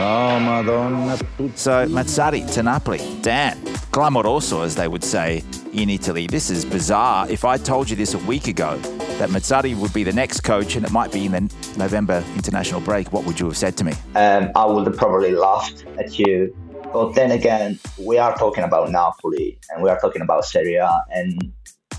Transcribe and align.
No, 0.00 0.40
Madonna. 0.40 1.18
So 1.56 1.86
Mazzarri 1.86 2.50
to 2.54 2.62
Napoli. 2.62 3.00
Dan, 3.20 3.58
clamoroso, 3.92 4.64
as 4.64 4.74
they 4.74 4.88
would 4.88 5.04
say 5.04 5.44
in 5.74 5.90
Italy. 5.90 6.26
This 6.26 6.48
is 6.48 6.64
bizarre. 6.64 7.28
If 7.28 7.44
I 7.44 7.58
told 7.58 7.90
you 7.90 7.96
this 7.96 8.14
a 8.14 8.18
week 8.20 8.48
ago, 8.48 8.78
that 9.18 9.28
Mazzarri 9.28 9.76
would 9.76 9.92
be 9.92 10.02
the 10.02 10.12
next 10.14 10.40
coach 10.40 10.74
and 10.74 10.86
it 10.86 10.90
might 10.90 11.12
be 11.12 11.26
in 11.26 11.32
the 11.32 11.54
November 11.76 12.24
international 12.34 12.80
break, 12.80 13.12
what 13.12 13.26
would 13.26 13.38
you 13.38 13.44
have 13.44 13.58
said 13.58 13.76
to 13.76 13.84
me? 13.84 13.92
Um, 14.14 14.50
I 14.56 14.64
would 14.64 14.86
have 14.86 14.96
probably 14.96 15.32
laughed 15.32 15.84
at 15.98 16.18
you. 16.18 16.56
But 16.94 17.12
then 17.12 17.30
again, 17.30 17.78
we 17.98 18.16
are 18.16 18.34
talking 18.38 18.64
about 18.64 18.90
Napoli 18.90 19.58
and 19.68 19.82
we 19.82 19.90
are 19.90 20.00
talking 20.00 20.22
about 20.22 20.46
Serie 20.46 20.76
A, 20.76 21.02
and 21.10 21.52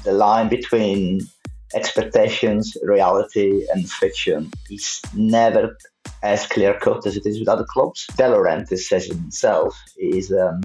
the 0.04 0.14
line 0.14 0.50
between 0.50 1.22
expectations, 1.76 2.76
reality, 2.82 3.68
and 3.72 3.88
fiction 3.88 4.52
is 4.72 5.02
never 5.16 5.78
as 6.24 6.46
clear 6.48 6.74
cut 6.80 7.06
as 7.06 7.18
it 7.18 7.26
is 7.26 7.40
with 7.40 7.48
other 7.48 7.66
clubs. 7.66 8.08
De 8.16 8.24
Laurentiis 8.24 8.80
says 8.80 9.06
himself 9.06 9.78
he 9.98 10.18
is 10.18 10.32
um, 10.32 10.62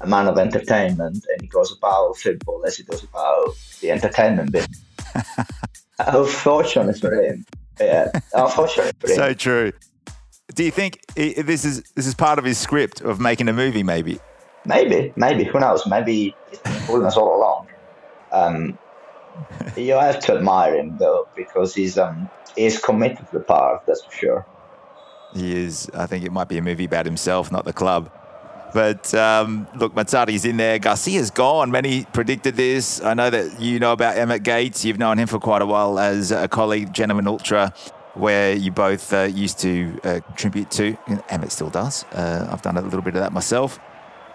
a 0.00 0.06
man 0.06 0.28
of 0.28 0.38
entertainment 0.38 1.24
and 1.30 1.40
he 1.40 1.46
goes 1.46 1.76
about 1.76 2.16
football 2.16 2.62
as 2.66 2.76
he 2.76 2.82
does 2.84 3.02
about 3.02 3.54
the 3.80 3.90
entertainment 3.90 4.52
bit. 4.52 4.68
Unfortunately 5.98 6.98
for 6.98 7.14
him. 7.14 7.44
Yeah, 7.80 8.10
unfortunately 8.32 8.92
for 8.98 9.08
him. 9.10 9.16
So 9.16 9.34
true. 9.34 9.72
Do 10.54 10.62
you 10.64 10.70
think 10.70 11.00
this 11.14 11.64
is 11.64 11.82
this 11.94 12.06
is 12.06 12.14
part 12.14 12.38
of 12.38 12.44
his 12.44 12.58
script 12.58 13.00
of 13.00 13.20
making 13.20 13.48
a 13.48 13.52
movie? 13.52 13.82
Maybe. 13.82 14.20
Maybe, 14.64 15.12
maybe. 15.16 15.44
Who 15.44 15.60
knows? 15.60 15.86
Maybe 15.86 16.34
he's 16.50 16.58
been 16.60 16.72
fooling 16.72 17.06
us 17.06 17.16
all 17.16 17.36
along. 17.36 17.68
Um, 18.32 18.78
you 19.76 19.94
have 19.94 20.20
to 20.20 20.36
admire 20.36 20.76
him 20.76 20.96
though, 20.98 21.28
because 21.34 21.74
he's 21.74 21.98
um 21.98 22.30
he's 22.56 22.78
committed 22.78 23.26
to 23.26 23.32
the 23.38 23.40
part. 23.40 23.84
That's 23.86 24.04
for 24.04 24.12
sure. 24.12 24.46
He 25.34 25.64
is. 25.64 25.90
I 25.92 26.06
think 26.06 26.24
it 26.24 26.32
might 26.32 26.48
be 26.48 26.58
a 26.58 26.62
movie 26.62 26.84
about 26.84 27.06
himself, 27.06 27.50
not 27.50 27.64
the 27.64 27.72
club. 27.72 28.10
But 28.72 29.14
um, 29.14 29.68
look, 29.76 29.94
Mazzarri's 29.94 30.44
in 30.44 30.56
there. 30.56 30.78
Garcia's 30.80 31.30
gone. 31.30 31.70
Many 31.70 32.04
predicted 32.06 32.56
this. 32.56 33.00
I 33.00 33.14
know 33.14 33.30
that 33.30 33.60
you 33.60 33.78
know 33.78 33.92
about 33.92 34.16
Emmett 34.16 34.42
Gates. 34.42 34.84
You've 34.84 34.98
known 34.98 35.18
him 35.18 35.28
for 35.28 35.38
quite 35.38 35.62
a 35.62 35.66
while 35.66 35.98
as 35.98 36.32
a 36.32 36.48
colleague, 36.48 36.92
Gentleman 36.92 37.28
Ultra, 37.28 37.72
where 38.14 38.52
you 38.52 38.72
both 38.72 39.12
uh, 39.12 39.22
used 39.22 39.60
to 39.60 40.00
uh, 40.02 40.20
contribute 40.26 40.72
to. 40.72 40.96
And 41.06 41.22
Emmett 41.28 41.52
still 41.52 41.70
does. 41.70 42.04
Uh, 42.12 42.48
I've 42.50 42.62
done 42.62 42.76
a 42.76 42.80
little 42.80 43.02
bit 43.02 43.14
of 43.14 43.20
that 43.20 43.32
myself. 43.32 43.78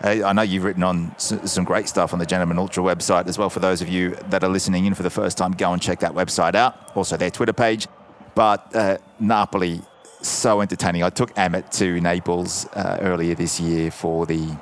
Uh, 0.01 0.23
I 0.23 0.31
know 0.31 0.41
you've 0.41 0.63
written 0.63 0.83
on 0.83 1.13
some 1.19 1.65
great 1.65 1.89
stuff 1.89 2.13
on 2.13 2.19
the 2.19 2.25
Gentleman 2.25 2.57
Ultra 2.57 2.81
website 2.81 3.27
as 3.27 3.37
well. 3.37 3.49
For 3.49 3.59
those 3.59 3.81
of 3.81 3.89
you 3.89 4.15
that 4.29 4.41
are 4.41 4.49
listening 4.49 4.85
in 4.85 4.93
for 4.93 5.03
the 5.03 5.09
first 5.09 5.37
time, 5.37 5.51
go 5.51 5.73
and 5.73 5.81
check 5.81 5.99
that 5.99 6.13
website 6.13 6.55
out. 6.55 6.95
Also, 6.95 7.17
their 7.17 7.29
Twitter 7.29 7.51
page. 7.51 7.87
But 8.35 8.73
uh, 8.73 8.99
Napoli 9.19 9.81
so 10.21 10.61
entertaining. 10.61 11.03
I 11.03 11.09
took 11.09 11.37
Emmett 11.37 11.71
to 11.73 11.99
Naples 12.01 12.65
uh, 12.73 12.97
earlier 13.01 13.35
this 13.35 13.59
year 13.59 13.91
for 13.91 14.25
the 14.25 14.57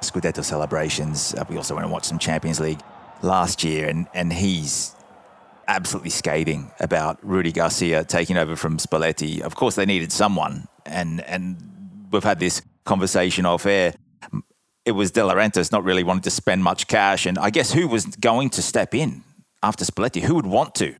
Scudetto 0.00 0.44
celebrations. 0.44 1.34
Uh, 1.34 1.44
we 1.48 1.56
also 1.56 1.74
went 1.74 1.84
and 1.84 1.92
watched 1.92 2.06
some 2.06 2.18
Champions 2.18 2.60
League 2.60 2.80
last 3.22 3.62
year, 3.62 3.88
and, 3.88 4.08
and 4.14 4.32
he's 4.32 4.94
absolutely 5.68 6.10
scathing 6.10 6.70
about 6.80 7.18
Rudi 7.22 7.52
Garcia 7.52 8.04
taking 8.04 8.36
over 8.36 8.56
from 8.56 8.78
Spalletti. 8.78 9.40
Of 9.40 9.54
course, 9.54 9.74
they 9.76 9.86
needed 9.86 10.12
someone, 10.12 10.66
and 10.84 11.20
and 11.22 12.08
we've 12.10 12.24
had 12.24 12.40
this 12.40 12.62
conversation 12.84 13.46
off 13.46 13.66
air. 13.66 13.94
It 14.84 14.92
was 14.92 15.12
De 15.12 15.20
Laurentiis 15.20 15.70
not 15.70 15.84
really 15.84 16.02
wanting 16.02 16.22
to 16.22 16.30
spend 16.30 16.64
much 16.64 16.88
cash, 16.88 17.26
and 17.26 17.38
I 17.38 17.50
guess 17.50 17.72
who 17.72 17.86
was 17.86 18.06
going 18.06 18.50
to 18.50 18.62
step 18.62 18.94
in 18.94 19.22
after 19.62 19.84
Spalletti? 19.84 20.22
Who 20.22 20.34
would 20.34 20.46
want 20.46 20.74
to? 20.76 20.94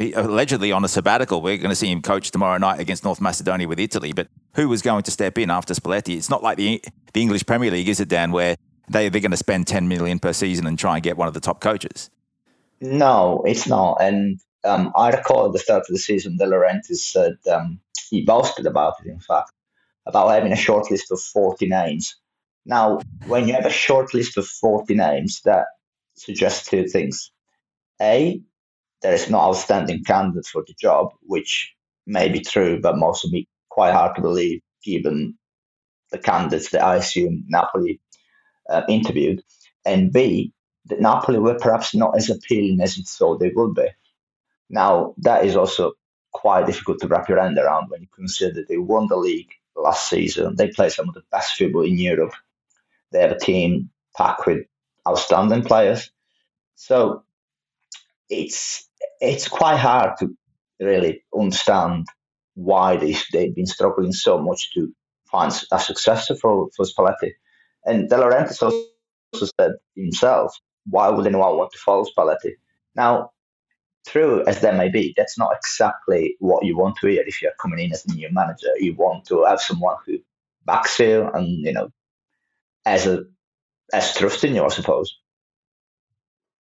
He, 0.00 0.14
allegedly 0.14 0.72
on 0.72 0.82
a 0.82 0.88
sabbatical. 0.88 1.42
We're 1.42 1.58
going 1.58 1.68
to 1.68 1.76
see 1.76 1.92
him 1.92 2.00
coach 2.00 2.30
tomorrow 2.30 2.56
night 2.56 2.80
against 2.80 3.04
North 3.04 3.20
Macedonia 3.20 3.68
with 3.68 3.78
Italy. 3.78 4.14
But 4.14 4.28
who 4.54 4.66
was 4.66 4.80
going 4.80 5.02
to 5.02 5.10
step 5.10 5.36
in 5.36 5.50
after 5.50 5.74
Spalletti? 5.74 6.16
It's 6.16 6.30
not 6.30 6.42
like 6.42 6.56
the 6.56 6.82
the 7.12 7.20
English 7.20 7.44
Premier 7.44 7.70
League, 7.70 7.86
is 7.86 8.00
it, 8.00 8.08
Dan? 8.08 8.32
Where 8.32 8.56
they 8.88 9.10
they're 9.10 9.20
going 9.20 9.30
to 9.30 9.36
spend 9.36 9.66
ten 9.66 9.88
million 9.88 10.18
per 10.18 10.32
season 10.32 10.66
and 10.66 10.78
try 10.78 10.94
and 10.94 11.02
get 11.02 11.18
one 11.18 11.28
of 11.28 11.34
the 11.34 11.40
top 11.40 11.60
coaches. 11.60 12.08
No, 12.80 13.42
it's 13.46 13.66
not. 13.66 13.98
And 14.00 14.40
um, 14.64 14.90
I 14.96 15.10
recall 15.10 15.44
at 15.44 15.52
the 15.52 15.58
start 15.58 15.82
of 15.82 15.88
the 15.92 15.98
season, 15.98 16.38
De 16.38 16.46
Laurentiis 16.46 16.96
said 16.96 17.34
um, 17.52 17.80
he 18.08 18.24
boasted 18.24 18.64
about 18.64 18.94
it. 19.04 19.10
In 19.10 19.20
fact, 19.20 19.52
about 20.06 20.30
having 20.30 20.52
a 20.52 20.56
short 20.56 20.90
list 20.90 21.12
of 21.12 21.20
forty 21.20 21.66
names. 21.66 22.16
Now, 22.64 23.00
when 23.26 23.46
you 23.46 23.52
have 23.52 23.66
a 23.66 23.70
short 23.70 24.14
list 24.14 24.38
of 24.38 24.46
forty 24.46 24.94
names, 24.94 25.42
that 25.44 25.66
suggests 26.14 26.70
two 26.70 26.88
things. 26.88 27.32
A, 28.00 28.40
there 29.02 29.14
is 29.14 29.30
no 29.30 29.38
outstanding 29.38 30.04
candidate 30.04 30.46
for 30.46 30.62
the 30.66 30.74
job, 30.80 31.10
which 31.22 31.74
may 32.06 32.28
be 32.28 32.40
true, 32.40 32.80
but 32.80 32.98
most 32.98 33.24
of 33.24 33.32
me 33.32 33.48
quite 33.68 33.92
hard 33.92 34.16
to 34.16 34.22
believe 34.22 34.60
given 34.84 35.38
the 36.10 36.18
candidates 36.18 36.70
that 36.70 36.82
I 36.82 36.96
assume 36.96 37.44
Napoli 37.48 38.00
uh, 38.68 38.82
interviewed. 38.88 39.42
And 39.84 40.12
B, 40.12 40.52
that 40.86 41.00
Napoli 41.00 41.38
were 41.38 41.58
perhaps 41.58 41.94
not 41.94 42.16
as 42.16 42.30
appealing 42.30 42.80
as 42.80 42.98
it 42.98 43.06
thought 43.06 43.40
they 43.40 43.52
would 43.54 43.74
be. 43.74 43.88
Now, 44.68 45.14
that 45.18 45.44
is 45.44 45.56
also 45.56 45.92
quite 46.32 46.66
difficult 46.66 47.00
to 47.00 47.08
wrap 47.08 47.28
your 47.28 47.40
hand 47.40 47.58
around 47.58 47.90
when 47.90 48.02
you 48.02 48.08
consider 48.14 48.54
that 48.54 48.68
they 48.68 48.78
won 48.78 49.08
the 49.08 49.16
league 49.16 49.50
last 49.76 50.08
season. 50.08 50.56
They 50.56 50.68
play 50.68 50.88
some 50.90 51.08
of 51.08 51.14
the 51.14 51.22
best 51.30 51.56
football 51.56 51.82
in 51.82 51.98
Europe. 51.98 52.32
They 53.12 53.20
have 53.20 53.32
a 53.32 53.38
team 53.38 53.90
packed 54.16 54.46
with 54.46 54.66
outstanding 55.08 55.62
players. 55.64 56.10
So 56.76 57.24
it's 58.30 58.88
it's 59.20 59.48
quite 59.48 59.76
hard 59.76 60.16
to 60.20 60.34
really 60.80 61.22
understand 61.38 62.06
why 62.54 62.96
they, 62.96 63.16
they've 63.32 63.54
been 63.54 63.66
struggling 63.66 64.12
so 64.12 64.38
much 64.38 64.72
to 64.74 64.92
find 65.30 65.52
a 65.70 65.78
successor 65.78 66.34
for, 66.36 66.68
for 66.74 66.84
Spalletti. 66.84 67.32
And 67.84 68.08
De 68.08 68.16
Laurentiis 68.16 68.62
also 68.62 69.50
said 69.58 69.72
himself, 69.94 70.54
why 70.86 71.08
would 71.08 71.26
anyone 71.26 71.56
want 71.56 71.72
to 71.72 71.78
follow 71.78 72.04
Spalletti? 72.04 72.54
Now, 72.94 73.30
true 74.06 74.44
as 74.46 74.60
that 74.60 74.76
may 74.76 74.88
be, 74.88 75.14
that's 75.16 75.38
not 75.38 75.54
exactly 75.56 76.36
what 76.38 76.64
you 76.64 76.76
want 76.76 76.96
to 77.00 77.08
hear 77.08 77.22
if 77.26 77.40
you're 77.42 77.52
coming 77.60 77.78
in 77.78 77.92
as 77.92 78.04
a 78.06 78.12
new 78.12 78.28
manager. 78.32 78.68
You 78.78 78.94
want 78.94 79.26
to 79.26 79.44
have 79.44 79.60
someone 79.60 79.96
who 80.06 80.18
backs 80.64 80.98
you 80.98 81.28
and, 81.32 81.46
you 81.46 81.72
know, 81.72 81.90
as 82.84 83.06
a 83.06 83.24
as 83.92 84.14
trust 84.14 84.44
in 84.44 84.54
you, 84.54 84.64
I 84.64 84.68
suppose. 84.68 85.16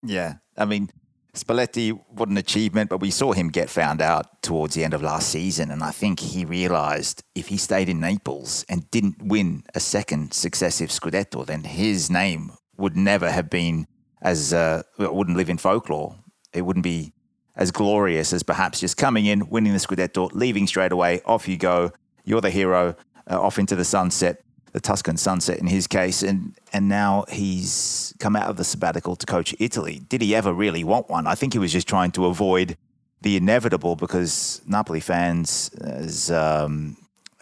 Yeah. 0.03 0.36
I 0.58 0.66
mean, 0.66 0.90
Spalletti, 1.35 1.91
what 2.09 2.29
an 2.29 2.38
achievement, 2.38 2.90
but 2.90 3.01
we 3.01 3.12
saw 3.12 3.34
him 3.34 3.50
get 3.50 3.69
found 3.69 4.01
out 4.01 4.41
towards 4.41 4.73
the 4.73 4.84
end 4.84 4.94
of 4.94 5.01
last 5.01 5.29
season. 5.29 5.69
And 5.69 5.84
I 5.84 5.91
think 5.91 6.19
he 6.19 6.46
realised 6.46 7.23
if 7.35 7.47
he 7.47 7.57
stayed 7.57 7.90
in 7.90 8.00
Naples 8.00 8.66
and 8.69 8.90
didn't 8.90 9.22
win 9.22 9.63
a 9.75 9.81
second 9.81 10.34
successive 10.34 10.90
Scudetto, 10.90 11.46
then 11.46 11.66
his 11.66 12.09
name 12.09 12.51
would 12.78 12.96
never 12.96 13.29
have 13.31 13.50
been 13.50 13.85
as, 14.22 14.53
uh, 14.53 14.84
wouldn't 14.97 15.38
live 15.38 15.50
in 15.50 15.57
folklore. 15.57 16.16
It 16.53 16.62
wouldn't 16.62 16.84
be 16.84 17.13
as 17.56 17.72
glorious 17.72 18.31
as 18.31 18.44
perhaps 18.44 18.79
just 18.79 18.96
coming 18.96 19.25
in, 19.25 19.50
winning 19.50 19.73
the 19.73 19.79
Scudetto, 19.79 20.29
leaving 20.34 20.67
straight 20.67 20.94
away, 20.94 21.22
off 21.25 21.47
you 21.47 21.57
go. 21.57 21.91
You're 22.23 22.41
the 22.41 22.50
hero, 22.50 22.96
uh, 23.29 23.41
off 23.41 23.59
into 23.59 23.75
the 23.75 23.85
sunset 23.85 24.44
the 24.75 24.81
Tuscan 24.81 25.16
sunset 25.16 25.58
in 25.58 25.68
his 25.68 25.88
case, 25.88 26.22
and 26.22 26.53
and 26.74 26.90
now 26.90 27.24
he's 27.30 28.13
come 28.19 28.36
out 28.36 28.50
of 28.50 28.58
the 28.58 28.66
sabbatical 28.66 29.16
to 29.16 29.25
coach 29.25 29.56
Italy. 29.58 30.02
Did 30.09 30.22
he 30.22 30.36
ever 30.36 30.52
really 30.52 30.84
want 30.84 31.09
one? 31.09 31.28
I 31.28 31.34
think 31.34 31.53
he 31.53 31.59
was 31.59 31.72
just 31.72 31.88
trying 31.88 32.12
to 32.12 32.25
avoid 32.25 32.75
the 33.22 33.38
inevitable 33.38 33.96
because 33.96 34.62
Napoli 34.68 35.00
fans, 35.00 35.69
as 35.80 36.30
um, 36.30 36.97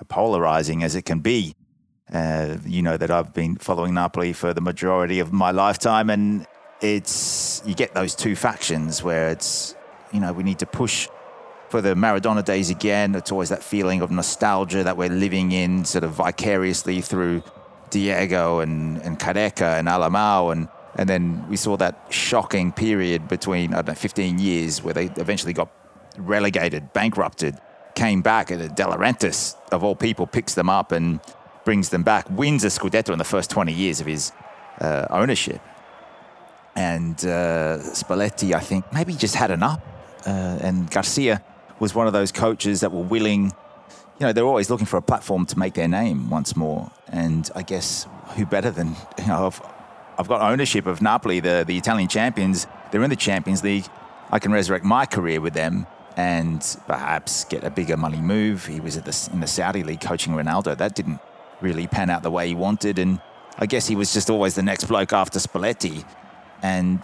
polarizing 0.10 0.84
as 0.84 0.94
it 0.94 1.06
can 1.06 1.22
be, 1.22 1.56
uh, 2.14 2.58
you 2.68 2.84
know 2.84 2.98
that 2.98 3.10
I've 3.10 3.34
been 3.34 3.56
following 3.56 3.96
Napoli 3.96 4.32
for 4.32 4.54
the 4.54 4.62
majority 4.62 5.18
of 5.18 5.34
my 5.34 5.50
lifetime, 5.50 6.12
and 6.12 6.46
it's 6.82 7.64
you 7.66 7.74
get 7.74 7.96
those 7.96 8.14
two 8.14 8.36
factions 8.36 9.02
where 9.02 9.30
it's 9.30 9.74
you 10.12 10.20
know 10.20 10.34
we 10.34 10.44
need 10.44 10.60
to 10.60 10.68
push 10.68 11.10
for 11.74 11.82
the 11.82 11.96
Maradona 11.96 12.46
days 12.46 12.70
again. 12.70 13.16
It's 13.16 13.32
always 13.32 13.50
that 13.50 13.64
feeling 13.64 14.04
of 14.04 14.12
nostalgia 14.12 14.84
that 14.84 14.96
we're 14.96 15.10
living 15.10 15.52
in 15.52 15.86
sort 15.86 16.04
of 16.04 16.12
vicariously 16.12 17.02
through 17.02 17.42
Diego 17.90 18.60
and, 18.60 19.02
and 19.02 19.18
Careca 19.18 19.80
and 19.80 19.88
Alemão. 19.88 20.52
And, 20.52 20.68
and 21.00 21.10
then 21.10 21.44
we 21.50 21.58
saw 21.58 21.76
that 21.78 21.96
shocking 22.12 22.72
period 22.72 23.28
between, 23.28 23.74
I 23.74 23.78
don't 23.78 23.88
know, 23.88 23.94
15 23.96 24.38
years 24.38 24.84
where 24.84 24.94
they 24.94 25.06
eventually 25.18 25.54
got 25.54 25.72
relegated, 26.16 26.94
bankrupted, 26.94 27.58
came 27.96 28.22
back, 28.22 28.52
and 28.52 28.76
De 28.76 28.84
Laurentiis, 28.84 29.56
of 29.72 29.84
all 29.84 29.96
people, 29.96 30.28
picks 30.28 30.54
them 30.54 30.70
up 30.70 30.92
and 30.92 31.22
brings 31.66 31.90
them 31.90 32.04
back, 32.04 32.30
wins 32.30 32.64
a 32.64 32.68
Scudetto 32.68 33.14
in 33.14 33.18
the 33.18 33.24
first 33.24 33.50
20 33.50 33.74
years 33.74 34.00
of 34.00 34.06
his 34.06 34.32
uh, 34.80 35.08
ownership. 35.10 35.60
And 36.76 37.16
uh, 37.26 37.80
Spalletti, 37.80 38.54
I 38.54 38.60
think, 38.60 38.94
maybe 38.94 39.16
just 39.16 39.34
had 39.34 39.50
enough. 39.50 39.82
Uh, 40.24 40.60
and 40.62 40.90
Garcia 40.92 41.44
was 41.84 41.94
one 41.94 42.08
of 42.08 42.14
those 42.14 42.32
coaches 42.32 42.80
that 42.80 42.94
were 42.94 43.04
willing, 43.04 43.48
you 44.18 44.22
know, 44.22 44.32
they're 44.32 44.46
always 44.46 44.70
looking 44.70 44.86
for 44.86 44.96
a 44.96 45.02
platform 45.02 45.46
to 45.46 45.60
make 45.60 45.74
their 45.74 45.90
name 45.90 46.30
once 46.30 46.56
more. 46.56 46.90
And 47.10 47.50
I 47.56 47.62
guess 47.62 48.08
who 48.38 48.46
better 48.46 48.72
than, 48.72 48.96
you 49.20 49.28
know, 49.28 49.48
I've, 49.48 49.62
I've 50.18 50.30
got 50.30 50.42
ownership 50.42 50.86
of 50.86 51.02
Napoli, 51.02 51.42
the, 51.42 51.66
the 51.68 51.78
Italian 51.78 52.08
champions. 52.08 52.68
They're 52.90 53.04
in 53.04 53.10
the 53.10 53.18
Champions 53.18 53.66
League. 53.66 53.86
I 54.32 54.40
can 54.40 54.54
resurrect 54.54 54.86
my 54.86 55.06
career 55.06 55.42
with 55.42 55.56
them 55.56 55.86
and 56.16 56.62
perhaps 56.88 57.44
get 57.44 57.66
a 57.66 57.70
bigger 57.70 57.98
money 57.98 58.22
move. 58.22 58.66
He 58.66 58.80
was 58.80 58.96
the, 58.96 59.30
in 59.34 59.42
the 59.42 59.48
Saudi 59.48 59.84
league 59.84 60.00
coaching 60.00 60.34
Ronaldo. 60.34 60.78
That 60.78 60.96
didn't 60.96 61.20
really 61.60 61.88
pan 61.88 62.10
out 62.10 62.24
the 62.24 62.32
way 62.32 62.48
he 62.48 62.56
wanted. 62.56 62.98
And 62.98 63.20
I 63.60 63.66
guess 63.66 63.88
he 63.88 63.98
was 63.98 64.14
just 64.14 64.30
always 64.30 64.56
the 64.56 64.64
next 64.64 64.86
bloke 64.86 65.12
after 65.12 65.38
Spalletti. 65.38 66.06
And 66.62 67.02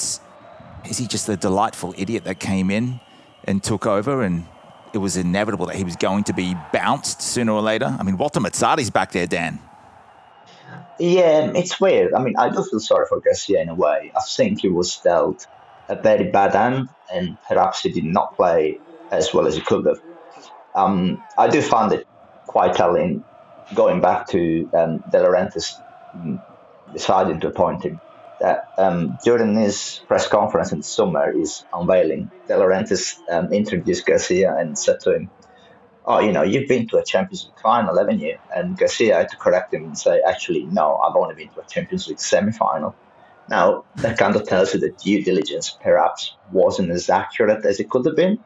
is 0.86 0.98
he 0.98 1.06
just 1.06 1.28
the 1.28 1.36
delightful 1.36 1.94
idiot 1.98 2.24
that 2.24 2.40
came 2.40 2.72
in 2.72 3.02
and 3.44 3.62
took 3.62 3.86
over 3.86 4.24
and 4.24 4.46
it 4.94 4.98
was 4.98 5.18
inevitable 5.18 5.66
that 5.68 5.76
he 5.76 5.84
was 5.84 5.96
going 5.96 6.24
to 6.26 6.34
be 6.34 6.56
bounced 6.74 7.22
sooner 7.22 7.52
or 7.52 7.62
later? 7.62 7.96
I 8.00 8.04
mean, 8.04 8.18
Walter 8.18 8.40
Mazzarri's 8.40 8.90
back 8.90 9.12
there, 9.12 9.28
Dan. 9.28 9.60
Yeah, 11.00 11.52
it's 11.56 11.80
weird. 11.80 12.14
I 12.14 12.22
mean, 12.22 12.36
I 12.38 12.50
do 12.50 12.64
feel 12.64 12.80
sorry 12.80 13.06
for 13.08 13.22
Garcia 13.22 13.62
in 13.62 13.70
a 13.70 13.76
way. 13.76 14.12
I 14.16 14.22
think 14.22 14.62
he 14.62 14.68
was 14.68 14.98
dealt 14.98 15.48
a 15.88 15.96
very 15.96 16.30
bad 16.30 16.54
hand, 16.54 16.90
and 17.12 17.38
perhaps 17.48 17.82
he 17.82 17.92
did 17.92 18.04
not 18.04 18.36
play 18.36 18.80
as 19.12 19.34
well 19.34 19.48
as 19.48 19.56
he 19.56 19.62
could 19.62 19.86
have. 19.86 20.00
Um, 20.76 21.24
I 21.38 21.48
do 21.48 21.62
find 21.62 21.92
it 21.94 22.06
quite 22.48 22.74
telling, 22.76 23.24
going 23.74 24.02
back 24.02 24.28
to 24.30 24.70
um, 24.74 25.04
De 25.10 25.18
Laurentiis 25.20 25.74
mm, 26.16 26.42
deciding 26.94 27.40
to 27.42 27.48
appoint 27.48 27.84
him, 27.84 28.00
that 28.40 28.66
um, 28.78 29.18
during 29.24 29.56
his 29.56 30.02
press 30.08 30.28
conference 30.28 30.72
in 30.72 30.80
the 30.80 30.84
summer, 30.84 31.34
he's 31.34 31.66
unveiling. 31.74 32.32
De 32.48 32.54
Laurentiis 32.54 33.22
um, 33.30 33.52
introduced 33.52 34.06
Garcia 34.06 34.56
and 34.56 34.78
said 34.78 35.00
to 35.02 35.16
him, 35.16 35.32
oh, 36.06 36.20
you 36.20 36.32
know, 36.32 36.44
you've 36.44 36.68
been 36.68 36.88
to 36.88 36.98
a 36.98 37.04
Champions 37.04 37.46
League 37.46 37.60
final, 37.62 37.98
haven't 37.98 38.20
you? 38.20 38.38
And 38.50 38.78
Garcia 38.78 39.16
had 39.16 39.30
to 39.30 39.38
correct 39.38 39.74
him 39.74 39.84
and 39.84 39.98
say, 39.98 40.22
actually, 40.26 40.66
no, 40.66 40.96
I've 40.96 41.16
only 41.16 41.36
been 41.36 41.50
to 41.52 41.62
a 41.62 41.66
Champions 41.66 42.08
League 42.08 42.20
semi 42.20 42.52
final. 42.52 42.98
Now, 43.48 43.86
that 43.96 44.18
kind 44.18 44.36
of 44.36 44.48
tells 44.48 44.74
you 44.74 44.80
that 44.82 45.00
due 45.00 45.24
diligence 45.24 45.78
perhaps 45.82 46.38
wasn't 46.52 46.92
as 46.92 47.10
accurate 47.10 47.66
as 47.66 47.80
it 47.80 47.90
could 47.90 48.06
have 48.06 48.16
been. 48.16 48.46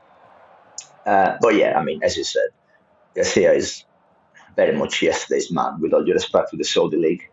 Uh, 1.06 1.38
but 1.42 1.56
yeah, 1.56 1.78
I 1.78 1.84
mean, 1.84 2.01
as 2.04 2.18
you 2.18 2.24
said, 2.24 2.48
Garcia 3.16 3.54
is 3.54 3.86
very 4.56 4.75
much 4.78 5.01
yesterday's 5.01 5.51
man, 5.51 5.80
with 5.80 5.94
all 5.94 6.04
due 6.04 6.13
respect 6.13 6.51
to 6.51 6.57
the 6.57 6.63
Saudi 6.63 6.98
League. 6.98 7.24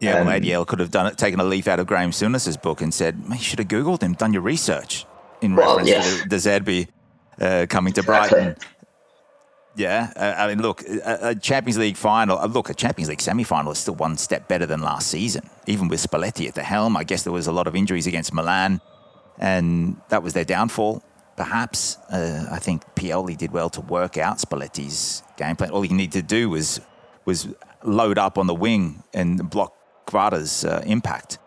Yeah, 0.00 0.18
um, 0.18 0.26
well, 0.26 0.40
ADL 0.40 0.66
could 0.66 0.78
have 0.78 0.90
done 0.90 1.06
it, 1.06 1.18
taken 1.18 1.40
a 1.40 1.44
leaf 1.44 1.66
out 1.66 1.80
of 1.80 1.86
Graham 1.86 2.12
Souness's 2.12 2.56
book 2.56 2.80
and 2.80 2.94
said, 2.94 3.20
you 3.28 3.38
should 3.38 3.58
have 3.58 3.68
Googled 3.68 4.02
him, 4.02 4.14
done 4.14 4.32
your 4.32 4.42
research 4.42 5.06
in 5.40 5.56
well, 5.56 5.76
reference 5.76 5.88
yes. 5.88 6.22
to 6.22 6.28
De 6.28 6.36
Zerbi 6.36 6.88
uh, 7.40 7.66
coming 7.68 7.92
to 7.94 8.00
exactly. 8.00 8.40
Brighton. 8.40 8.56
Yeah, 9.76 10.12
uh, 10.16 10.34
I 10.36 10.48
mean, 10.48 10.60
look, 10.60 10.82
a, 10.82 11.28
a, 11.28 11.34
Champions 11.36 11.78
League 11.78 11.96
final. 11.96 12.36
Uh, 12.36 12.46
look, 12.46 12.68
a 12.68 12.74
Champions 12.74 13.08
League 13.08 13.20
semi-final 13.20 13.70
is 13.70 13.78
still 13.78 13.94
one 13.94 14.16
step 14.16 14.48
better 14.48 14.66
than 14.66 14.80
last 14.80 15.08
season. 15.08 15.48
Even 15.66 15.86
with 15.86 16.00
Spalletti 16.00 16.48
at 16.48 16.56
the 16.56 16.64
helm, 16.64 16.96
I 16.96 17.04
guess 17.04 17.22
there 17.22 17.32
was 17.32 17.46
a 17.46 17.52
lot 17.52 17.68
of 17.68 17.76
injuries 17.76 18.08
against 18.08 18.34
Milan, 18.34 18.80
and 19.38 19.96
that 20.08 20.24
was 20.24 20.32
their 20.32 20.44
downfall. 20.44 21.02
Perhaps 21.36 21.96
uh, 22.10 22.48
I 22.50 22.58
think 22.58 22.82
Pioli 22.96 23.36
did 23.36 23.52
well 23.52 23.70
to 23.70 23.80
work 23.80 24.18
out 24.18 24.38
Spalletti's 24.38 25.22
game 25.36 25.54
plan. 25.54 25.70
All 25.70 25.82
he 25.82 25.94
needed 25.94 26.12
to 26.12 26.22
do 26.22 26.50
was 26.50 26.80
was 27.24 27.46
load 27.84 28.18
up 28.18 28.36
on 28.36 28.48
the 28.48 28.54
wing 28.54 29.04
and 29.14 29.48
block 29.48 29.77
Kvara's 30.08 30.64
uh, 30.64 30.82
impact. 30.86 31.38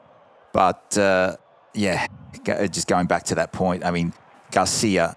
But 0.54 0.98
uh, 0.98 1.38
yeah, 1.74 2.08
just 2.46 2.88
going 2.88 3.08
back 3.08 3.24
to 3.24 3.36
that 3.36 3.52
point, 3.52 3.86
I 3.86 3.92
mean, 3.92 4.14
Garcia 4.52 5.16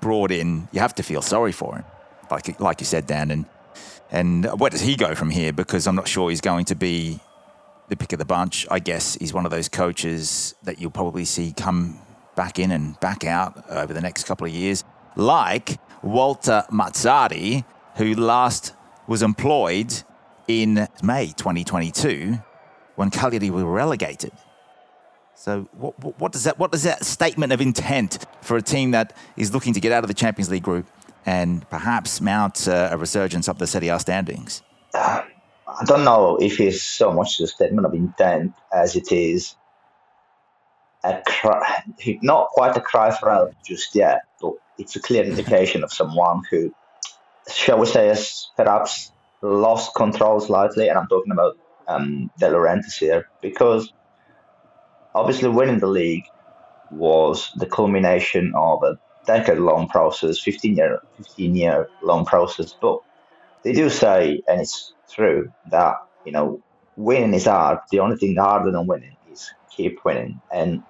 brought 0.00 0.30
in. 0.30 0.68
You 0.72 0.80
have 0.80 0.94
to 0.96 1.02
feel 1.02 1.22
sorry 1.22 1.52
for 1.52 1.76
him 1.76 1.84
like 2.30 2.60
like 2.60 2.80
you 2.80 2.86
said, 2.86 3.06
Dan. 3.06 3.30
And 3.30 3.44
and 4.10 4.44
where 4.58 4.70
does 4.70 4.80
he 4.80 4.96
go 4.96 5.14
from 5.14 5.30
here? 5.30 5.52
Because 5.52 5.86
I'm 5.86 5.94
not 5.94 6.08
sure 6.08 6.30
he's 6.30 6.40
going 6.40 6.64
to 6.66 6.74
be 6.74 7.20
the 7.88 7.96
pick 7.96 8.12
of 8.12 8.18
the 8.18 8.24
bunch. 8.24 8.66
I 8.70 8.78
guess 8.78 9.14
he's 9.14 9.32
one 9.32 9.44
of 9.44 9.50
those 9.50 9.68
coaches 9.68 10.54
that 10.62 10.80
you'll 10.80 10.90
probably 10.90 11.24
see 11.24 11.52
come 11.56 11.98
back 12.36 12.58
in 12.58 12.70
and 12.70 12.98
back 13.00 13.24
out 13.24 13.68
over 13.70 13.92
the 13.92 14.00
next 14.00 14.24
couple 14.24 14.46
of 14.46 14.52
years, 14.52 14.84
like 15.16 15.78
Walter 16.02 16.64
Mazzarri, 16.70 17.64
who 17.96 18.14
last 18.14 18.74
was 19.06 19.22
employed 19.22 19.92
in 20.46 20.86
May 21.02 21.26
2022 21.28 22.38
when 22.98 23.10
Cagliari 23.10 23.48
were 23.50 23.64
relegated. 23.64 24.32
So 25.36 25.68
what, 25.72 26.18
what, 26.18 26.32
does 26.32 26.42
that 26.44 26.58
what 26.58 26.72
does 26.72 26.82
that 26.82 27.04
statement 27.04 27.52
of 27.52 27.60
intent 27.60 28.26
for 28.42 28.56
a 28.56 28.62
team 28.62 28.90
that 28.90 29.16
is 29.36 29.54
looking 29.54 29.72
to 29.74 29.80
get 29.80 29.92
out 29.92 30.02
of 30.02 30.08
the 30.08 30.14
Champions 30.14 30.50
League 30.50 30.64
group 30.64 30.84
and 31.24 31.68
perhaps 31.70 32.20
mount 32.20 32.66
uh, 32.66 32.88
a 32.90 32.98
resurgence 32.98 33.48
up 33.48 33.58
the 33.58 33.68
Serie 33.68 33.86
A 33.88 34.00
standings? 34.00 34.62
Uh, 34.92 35.22
I 35.68 35.84
don't 35.84 36.02
know 36.02 36.38
if 36.40 36.58
it's 36.58 36.82
so 36.82 37.12
much 37.12 37.38
a 37.38 37.46
statement 37.46 37.86
of 37.86 37.94
intent 37.94 38.54
as 38.72 38.96
it 38.96 39.12
is 39.12 39.54
a 41.04 41.22
cry, 41.24 41.84
not 42.20 42.48
quite 42.48 42.76
a 42.76 42.80
cry 42.80 43.16
for 43.16 43.30
help 43.30 43.52
just 43.64 43.94
yet, 43.94 44.22
but 44.40 44.54
it's 44.76 44.96
a 44.96 45.00
clear 45.00 45.22
indication 45.22 45.84
of 45.84 45.92
someone 45.92 46.42
who, 46.50 46.74
shall 47.52 47.78
we 47.78 47.86
say, 47.86 48.08
has 48.08 48.50
perhaps 48.56 49.12
lost 49.40 49.94
control 49.94 50.40
slightly, 50.40 50.88
and 50.88 50.98
I'm 50.98 51.06
talking 51.06 51.30
about 51.30 51.56
um, 51.88 52.30
De 52.38 52.46
Laurentiis 52.48 52.98
here, 52.98 53.28
because 53.40 53.92
obviously 55.14 55.48
winning 55.48 55.80
the 55.80 55.86
league 55.86 56.24
was 56.90 57.50
the 57.56 57.66
culmination 57.66 58.52
of 58.56 58.82
a 58.82 58.98
decade 59.26 59.58
long 59.58 59.88
process, 59.88 60.38
15 60.40 60.76
year, 60.76 61.00
15 61.16 61.54
year 61.54 61.88
long 62.02 62.24
process. 62.24 62.74
But 62.80 62.98
they 63.62 63.72
do 63.72 63.90
say, 63.90 64.42
and 64.48 64.60
it's 64.60 64.94
true, 65.12 65.52
that, 65.70 65.96
you 66.24 66.32
know, 66.32 66.62
winning 66.96 67.34
is 67.34 67.46
hard. 67.46 67.78
The 67.90 68.00
only 68.00 68.16
thing 68.16 68.36
harder 68.36 68.70
than 68.70 68.86
winning 68.86 69.16
is 69.30 69.50
keep 69.74 70.04
winning. 70.04 70.40
And 70.52 70.82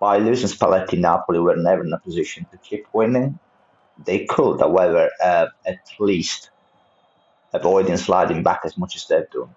by 0.00 0.18
losing 0.18 0.48
Spalletti, 0.48 0.98
Napoli 0.98 1.38
were 1.40 1.56
never 1.56 1.84
in 1.84 1.92
a 1.92 2.00
position 2.00 2.46
to 2.50 2.58
keep 2.58 2.86
winning. 2.92 3.38
They 4.04 4.24
could, 4.26 4.60
however, 4.60 5.10
uh, 5.22 5.46
at 5.66 5.78
least 6.00 6.50
avoiding 7.52 7.96
sliding 7.96 8.42
back 8.42 8.60
as 8.64 8.76
much 8.76 8.96
as 8.96 9.06
they've 9.06 9.30
done. 9.30 9.54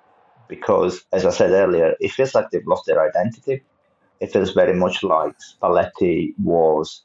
Because, 0.48 1.06
as 1.12 1.26
I 1.26 1.32
said 1.32 1.52
earlier, 1.52 1.96
it 2.00 2.12
feels 2.12 2.36
like 2.36 2.50
they've 2.52 2.66
lost 2.68 2.86
their 2.86 3.02
identity. 3.02 3.64
It 4.20 4.32
feels 4.32 4.54
very 4.54 4.74
much 4.74 5.04
like 5.04 5.36
Spalletti 5.40 6.34
was 6.42 7.04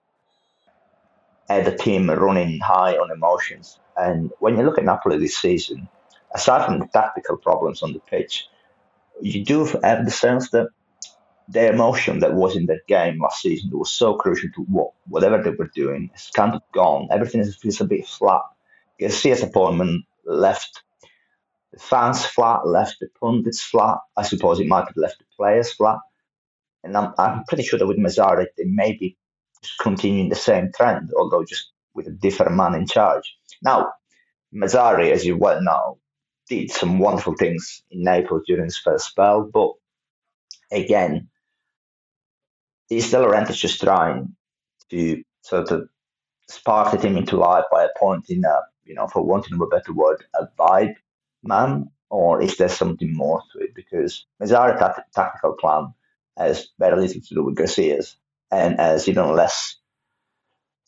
uh, 1.48 1.62
the 1.62 1.76
team 1.76 2.10
running 2.10 2.60
high 2.60 2.94
on 2.96 3.10
emotions. 3.10 3.78
And 3.96 4.30
when 4.38 4.56
you 4.56 4.62
look 4.62 4.78
at 4.78 4.84
Napoli 4.84 5.18
this 5.18 5.36
season, 5.36 5.88
aside 6.34 6.64
from 6.66 6.78
the 6.78 6.86
tactical 6.86 7.36
problems 7.36 7.82
on 7.82 7.92
the 7.92 8.00
pitch, 8.00 8.46
you 9.20 9.44
do 9.44 9.64
have 9.82 10.04
the 10.04 10.10
sense 10.10 10.50
that 10.50 10.68
the 11.48 11.68
emotion 11.68 12.20
that 12.20 12.34
was 12.34 12.56
in 12.56 12.66
that 12.66 12.86
game 12.86 13.20
last 13.20 13.42
season 13.42 13.70
that 13.70 13.76
was 13.76 13.92
so 13.92 14.14
crucial 14.14 14.48
to 14.54 14.62
what 14.62 14.92
whatever 15.08 15.42
they 15.42 15.50
were 15.50 15.70
doing 15.74 16.10
is 16.14 16.30
kind 16.34 16.54
of 16.54 16.62
gone. 16.72 17.08
Everything 17.10 17.40
is 17.40 17.56
feels 17.56 17.80
a 17.80 17.84
bit 17.84 18.06
flat. 18.06 18.42
You 18.98 19.08
Garcia's 19.08 19.42
appointment 19.42 20.04
left 20.24 20.82
the 21.72 21.78
fans 21.80 22.24
flat, 22.24 22.66
left 22.66 22.96
the 23.00 23.08
pundits 23.20 23.62
flat. 23.62 23.98
I 24.16 24.22
suppose 24.24 24.60
it 24.60 24.68
might 24.68 24.86
have 24.86 24.96
left 24.96 25.18
the 25.18 25.24
players 25.36 25.72
flat. 25.72 25.98
And 26.84 26.96
I'm, 26.96 27.14
I'm 27.18 27.44
pretty 27.48 27.64
sure 27.64 27.78
that 27.78 27.86
with 27.86 27.98
Mazzarri, 27.98 28.46
they 28.58 28.64
maybe 28.66 29.16
continuing 29.80 30.28
the 30.28 30.36
same 30.36 30.70
trend, 30.76 31.10
although 31.18 31.44
just 31.44 31.72
with 31.94 32.06
a 32.08 32.12
different 32.12 32.56
man 32.56 32.74
in 32.74 32.86
charge. 32.86 33.36
Now, 33.62 33.92
Mazzarri, 34.54 35.12
as 35.12 35.24
you 35.26 35.36
well 35.38 35.62
know, 35.62 35.98
did 36.48 36.70
some 36.70 36.98
wonderful 36.98 37.34
things 37.36 37.82
in 37.90 38.04
Naples 38.04 38.42
during 38.46 38.64
his 38.64 38.78
first 38.78 39.06
spell, 39.08 39.48
but 39.52 39.72
again, 40.72 41.28
is 42.90 43.10
De 43.10 43.16
Laurentiis 43.18 43.56
just 43.56 43.80
trying 43.80 44.36
to 44.90 45.22
sort 45.42 45.70
of 45.70 45.88
spark 46.50 46.92
the 46.92 46.98
team 46.98 47.16
into 47.16 47.36
life 47.36 47.64
by 47.72 47.86
appointing 47.86 48.44
a, 48.44 48.60
you 48.84 48.94
know, 48.94 49.08
for 49.08 49.22
wanting 49.24 49.54
of 49.54 49.60
a 49.62 49.66
better 49.66 49.92
word, 49.92 50.24
a 50.34 50.46
vibe 50.58 50.94
man, 51.42 51.90
or 52.10 52.42
is 52.42 52.56
there 52.56 52.68
something 52.68 53.14
more 53.14 53.42
to 53.52 53.58
it? 53.58 53.74
Because 53.74 54.26
Mazzarri's 54.40 54.80
tactical 55.14 55.54
plan 55.54 55.94
has 56.36 56.68
very 56.78 57.00
little 57.00 57.20
to 57.20 57.34
do 57.34 57.44
with 57.44 57.56
Garcia's 57.56 58.16
and 58.50 58.78
has 58.78 59.08
even 59.08 59.34
less 59.34 59.76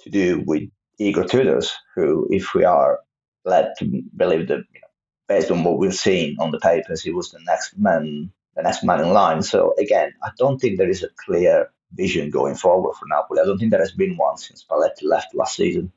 to 0.00 0.11
do 0.11 0.42
with 0.46 0.64
Igor 0.99 1.25
Tudors, 1.25 1.73
who, 1.94 2.28
if 2.30 2.54
we 2.54 2.64
are 2.64 3.00
led 3.44 3.73
to 3.78 4.02
believe 4.16 4.49
that, 4.49 4.64
you 4.73 4.80
know, 4.80 4.88
based 5.28 5.50
on 5.50 5.64
what 5.64 5.78
we've 5.78 5.94
seen 5.94 6.37
on 6.38 6.50
the 6.50 6.61
papers, 6.61 7.02
he 7.02 7.11
was 7.11 7.30
the 7.30 7.40
next 7.46 7.76
man, 7.78 8.30
the 8.54 8.62
next 8.62 8.84
man 8.84 9.00
in 9.00 9.12
line. 9.12 9.42
So 9.42 9.75
again, 9.78 10.12
I 10.23 10.30
don't 10.38 10.61
think 10.61 10.78
there 10.78 10.90
is 10.90 11.02
a 11.02 11.08
clear 11.25 11.70
vision 11.92 12.30
going 12.30 12.54
forward 12.54 12.94
for 12.96 13.06
Napoli. 13.06 13.40
I 13.40 13.44
don't 13.44 13.58
think 13.58 13.70
there 13.70 13.80
has 13.80 13.92
been 13.92 14.16
one 14.16 14.37
since 14.37 14.64
Spalletti 14.64 15.04
left 15.04 15.34
last 15.34 15.56
season. 15.56 15.92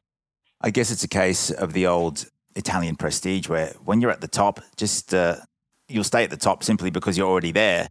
I 0.62 0.72
guess 0.72 0.90
it's 0.90 1.04
a 1.04 1.08
case 1.08 1.52
of 1.52 1.74
the 1.74 1.88
old 1.88 2.26
Italian 2.58 2.96
prestige, 2.96 3.48
where 3.48 3.74
when 3.86 4.02
you're 4.02 4.12
at 4.12 4.22
the 4.22 4.28
top, 4.28 4.60
just 4.76 5.14
uh, 5.14 5.38
you'll 5.88 6.04
stay 6.04 6.24
at 6.24 6.30
the 6.30 6.38
top 6.38 6.64
simply 6.64 6.90
because 6.90 7.18
you're 7.18 7.30
already 7.30 7.52
there 7.52 7.88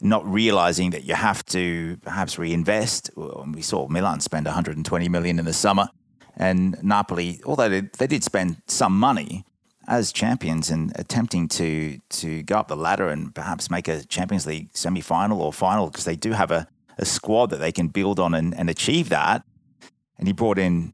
not 0.00 0.26
realizing 0.30 0.90
that 0.90 1.04
you 1.04 1.14
have 1.14 1.44
to 1.46 1.96
perhaps 2.02 2.38
reinvest. 2.38 3.10
We 3.16 3.62
saw 3.62 3.88
Milan 3.88 4.20
spend 4.20 4.46
120 4.46 5.08
million 5.08 5.38
in 5.38 5.44
the 5.44 5.52
summer, 5.52 5.88
and 6.36 6.76
Napoli, 6.82 7.40
although 7.46 7.68
they, 7.68 7.80
they 7.80 8.06
did 8.06 8.22
spend 8.22 8.62
some 8.66 8.98
money 8.98 9.44
as 9.88 10.12
champions 10.12 10.68
and 10.68 10.92
attempting 10.96 11.46
to 11.46 11.98
to 12.08 12.42
go 12.42 12.56
up 12.56 12.68
the 12.68 12.76
ladder 12.76 13.08
and 13.08 13.34
perhaps 13.34 13.70
make 13.70 13.86
a 13.88 14.04
Champions 14.04 14.46
League 14.46 14.68
semi 14.74 15.00
final 15.00 15.40
or 15.40 15.52
final 15.52 15.86
because 15.86 16.04
they 16.04 16.16
do 16.16 16.32
have 16.32 16.50
a, 16.50 16.66
a 16.98 17.04
squad 17.04 17.50
that 17.50 17.58
they 17.58 17.72
can 17.72 17.88
build 17.88 18.18
on 18.18 18.34
and, 18.34 18.54
and 18.54 18.68
achieve 18.68 19.08
that. 19.08 19.44
And 20.18 20.26
he 20.26 20.32
brought 20.32 20.58
in 20.58 20.92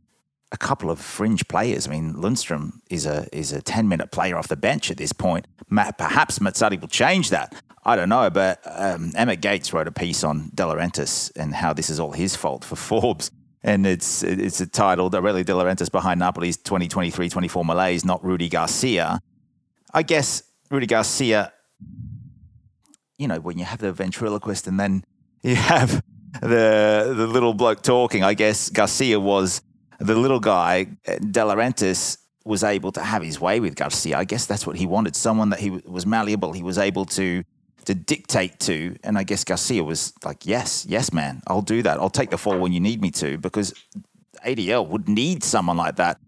a 0.52 0.56
couple 0.58 0.90
of 0.90 1.00
fringe 1.00 1.48
players. 1.48 1.88
I 1.88 1.90
mean, 1.90 2.14
Lindstrøm 2.14 2.72
is 2.90 3.06
a 3.06 3.26
is 3.32 3.52
a 3.52 3.62
ten 3.62 3.88
minute 3.88 4.12
player 4.12 4.36
off 4.36 4.48
the 4.48 4.56
bench 4.56 4.90
at 4.90 4.98
this 4.98 5.12
point. 5.12 5.46
perhaps 5.98 6.38
Mazzarri 6.38 6.80
will 6.80 6.88
change 6.88 7.30
that. 7.30 7.54
I 7.84 7.96
don't 7.96 8.10
know, 8.10 8.30
but 8.30 8.60
um, 8.64 9.10
Emmett 9.16 9.40
Gates 9.40 9.72
wrote 9.72 9.88
a 9.88 9.92
piece 9.92 10.22
on 10.22 10.50
De 10.54 10.62
Laurentiis 10.62 11.32
and 11.34 11.52
how 11.54 11.72
this 11.72 11.90
is 11.90 11.98
all 11.98 12.12
his 12.12 12.36
fault 12.36 12.64
for 12.64 12.76
Forbes. 12.88 13.30
And 13.64 13.86
it's 13.86 14.22
it's 14.22 14.60
a 14.60 14.66
titled 14.66 15.14
Aurelio 15.14 15.42
De 15.42 15.52
Laurentiis 15.52 15.90
behind 15.90 16.20
Napoli's 16.20 16.58
2023-24 16.58 17.64
malaise, 17.64 18.04
not 18.04 18.24
Rudi 18.24 18.48
Garcia. 18.48 19.20
I 19.94 20.02
guess 20.02 20.42
Rudi 20.70 20.86
Garcia, 20.86 21.52
you 23.18 23.28
know, 23.28 23.40
when 23.40 23.58
you 23.58 23.64
have 23.64 23.78
the 23.78 23.92
ventriloquist 23.92 24.66
and 24.66 24.78
then 24.78 25.04
you 25.42 25.54
have 25.54 26.02
the 26.40 27.14
the 27.16 27.26
little 27.26 27.54
bloke 27.54 27.82
talking, 27.82 28.22
I 28.24 28.34
guess 28.34 28.68
Garcia 28.68 29.20
was 29.20 29.62
the 30.02 30.14
little 30.14 30.40
guy. 30.40 30.84
De 31.04 31.40
Laurentiis 31.40 32.18
was 32.44 32.64
able 32.64 32.92
to 32.92 33.00
have 33.00 33.22
his 33.22 33.40
way 33.40 33.60
with 33.60 33.76
Garcia. 33.76 34.18
I 34.18 34.24
guess 34.24 34.46
that's 34.46 34.66
what 34.66 34.76
he 34.76 34.86
wanted. 34.86 35.14
Someone 35.16 35.50
that 35.50 35.60
he 35.60 35.70
was 35.70 36.06
malleable. 36.06 36.52
He 36.52 36.62
was 36.62 36.78
able 36.78 37.04
to 37.06 37.44
to 37.84 37.94
dictate 37.94 38.60
to. 38.60 38.96
And 39.02 39.18
I 39.18 39.24
guess 39.24 39.44
Garcia 39.44 39.82
was 39.82 40.12
like, 40.24 40.46
yes, 40.46 40.86
yes, 40.88 41.12
man, 41.12 41.42
I'll 41.46 41.62
do 41.62 41.82
that. 41.82 41.98
I'll 41.98 42.10
take 42.10 42.30
the 42.30 42.38
fall 42.38 42.58
when 42.58 42.72
you 42.72 42.80
need 42.80 43.00
me 43.00 43.10
to 43.12 43.38
because 43.38 43.74
ADL 44.46 44.86
would 44.88 45.08
need 45.08 45.42
someone 45.42 45.76
like 45.76 45.96
that. 45.96 46.18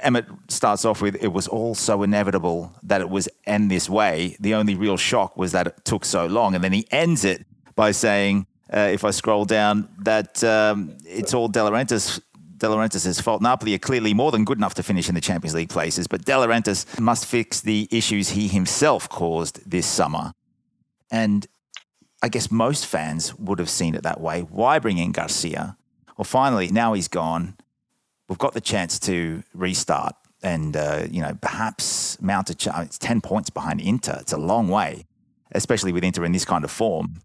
Emmett 0.00 0.26
starts 0.48 0.84
off 0.84 1.00
with 1.00 1.22
it 1.22 1.28
was 1.28 1.46
all 1.46 1.74
so 1.74 2.02
inevitable 2.02 2.72
that 2.82 3.00
it 3.00 3.08
was 3.08 3.28
end 3.46 3.70
this 3.70 3.88
way. 3.88 4.36
The 4.40 4.54
only 4.54 4.74
real 4.74 4.96
shock 4.96 5.36
was 5.36 5.52
that 5.52 5.66
it 5.66 5.84
took 5.84 6.04
so 6.04 6.26
long. 6.26 6.54
And 6.54 6.64
then 6.64 6.72
he 6.72 6.86
ends 6.90 7.24
it 7.24 7.46
by 7.76 7.92
saying, 7.92 8.46
uh, 8.72 8.88
if 8.92 9.04
I 9.04 9.10
scroll 9.10 9.44
down, 9.44 9.88
that 10.02 10.42
um, 10.42 10.96
it's 11.04 11.34
all 11.34 11.46
De 11.46 11.60
Laurentiis 11.60 12.20
De 12.56 12.66
Laurentiis' 12.66 13.20
fault. 13.20 13.42
Napoli 13.42 13.74
are 13.74 13.78
clearly 13.78 14.14
more 14.14 14.30
than 14.30 14.44
good 14.44 14.58
enough 14.58 14.74
to 14.74 14.82
finish 14.82 15.08
in 15.08 15.14
the 15.14 15.20
Champions 15.20 15.54
League 15.54 15.68
places, 15.68 16.06
but 16.06 16.24
De 16.24 16.32
Laurentiis 16.32 16.98
must 16.98 17.26
fix 17.26 17.60
the 17.60 17.88
issues 17.90 18.30
he 18.30 18.48
himself 18.48 19.08
caused 19.08 19.68
this 19.68 19.86
summer. 19.86 20.32
And 21.10 21.46
I 22.22 22.28
guess 22.28 22.50
most 22.50 22.86
fans 22.86 23.34
would 23.38 23.58
have 23.58 23.70
seen 23.70 23.94
it 23.94 24.02
that 24.02 24.20
way. 24.20 24.40
Why 24.40 24.78
bring 24.78 24.98
in 24.98 25.12
Garcia? 25.12 25.76
Well, 26.16 26.24
finally, 26.24 26.68
now 26.68 26.94
he's 26.94 27.08
gone. 27.08 27.56
We've 28.28 28.38
got 28.38 28.54
the 28.54 28.60
chance 28.60 28.98
to 29.00 29.42
restart 29.54 30.14
and, 30.42 30.76
uh, 30.76 31.06
you 31.10 31.20
know, 31.20 31.36
perhaps 31.40 32.20
mount 32.20 32.50
a 32.50 32.54
chance. 32.54 32.86
It's 32.86 32.98
10 32.98 33.20
points 33.20 33.50
behind 33.50 33.80
Inter. 33.80 34.18
It's 34.20 34.32
a 34.32 34.38
long 34.38 34.68
way, 34.68 35.06
especially 35.52 35.92
with 35.92 36.04
Inter 36.04 36.24
in 36.24 36.32
this 36.32 36.44
kind 36.44 36.64
of 36.64 36.70
form. 36.70 37.20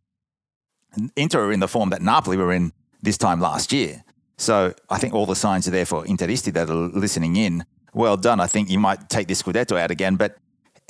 Inter 1.16 1.46
are 1.46 1.52
in 1.52 1.62
the 1.62 1.68
form 1.68 1.90
that 1.92 2.02
Napoli 2.02 2.38
were 2.38 2.52
in 2.52 2.74
this 3.02 3.18
time 3.18 3.40
last 3.40 3.72
year. 3.72 4.04
So 4.42 4.74
I 4.90 4.98
think 4.98 5.14
all 5.14 5.28
the 5.28 5.36
signs 5.36 5.68
are 5.68 5.72
there 5.72 5.86
for 5.86 6.04
Interisti 6.04 6.52
that 6.54 6.68
are 6.68 6.74
listening 6.74 7.36
in. 7.36 7.64
Well 7.94 8.18
done. 8.18 8.40
I 8.40 8.48
think 8.48 8.72
you 8.72 8.80
might 8.80 9.08
take 9.08 9.28
this 9.28 9.44
Scudetto 9.44 9.78
out 9.78 9.92
again, 9.92 10.16
but 10.16 10.36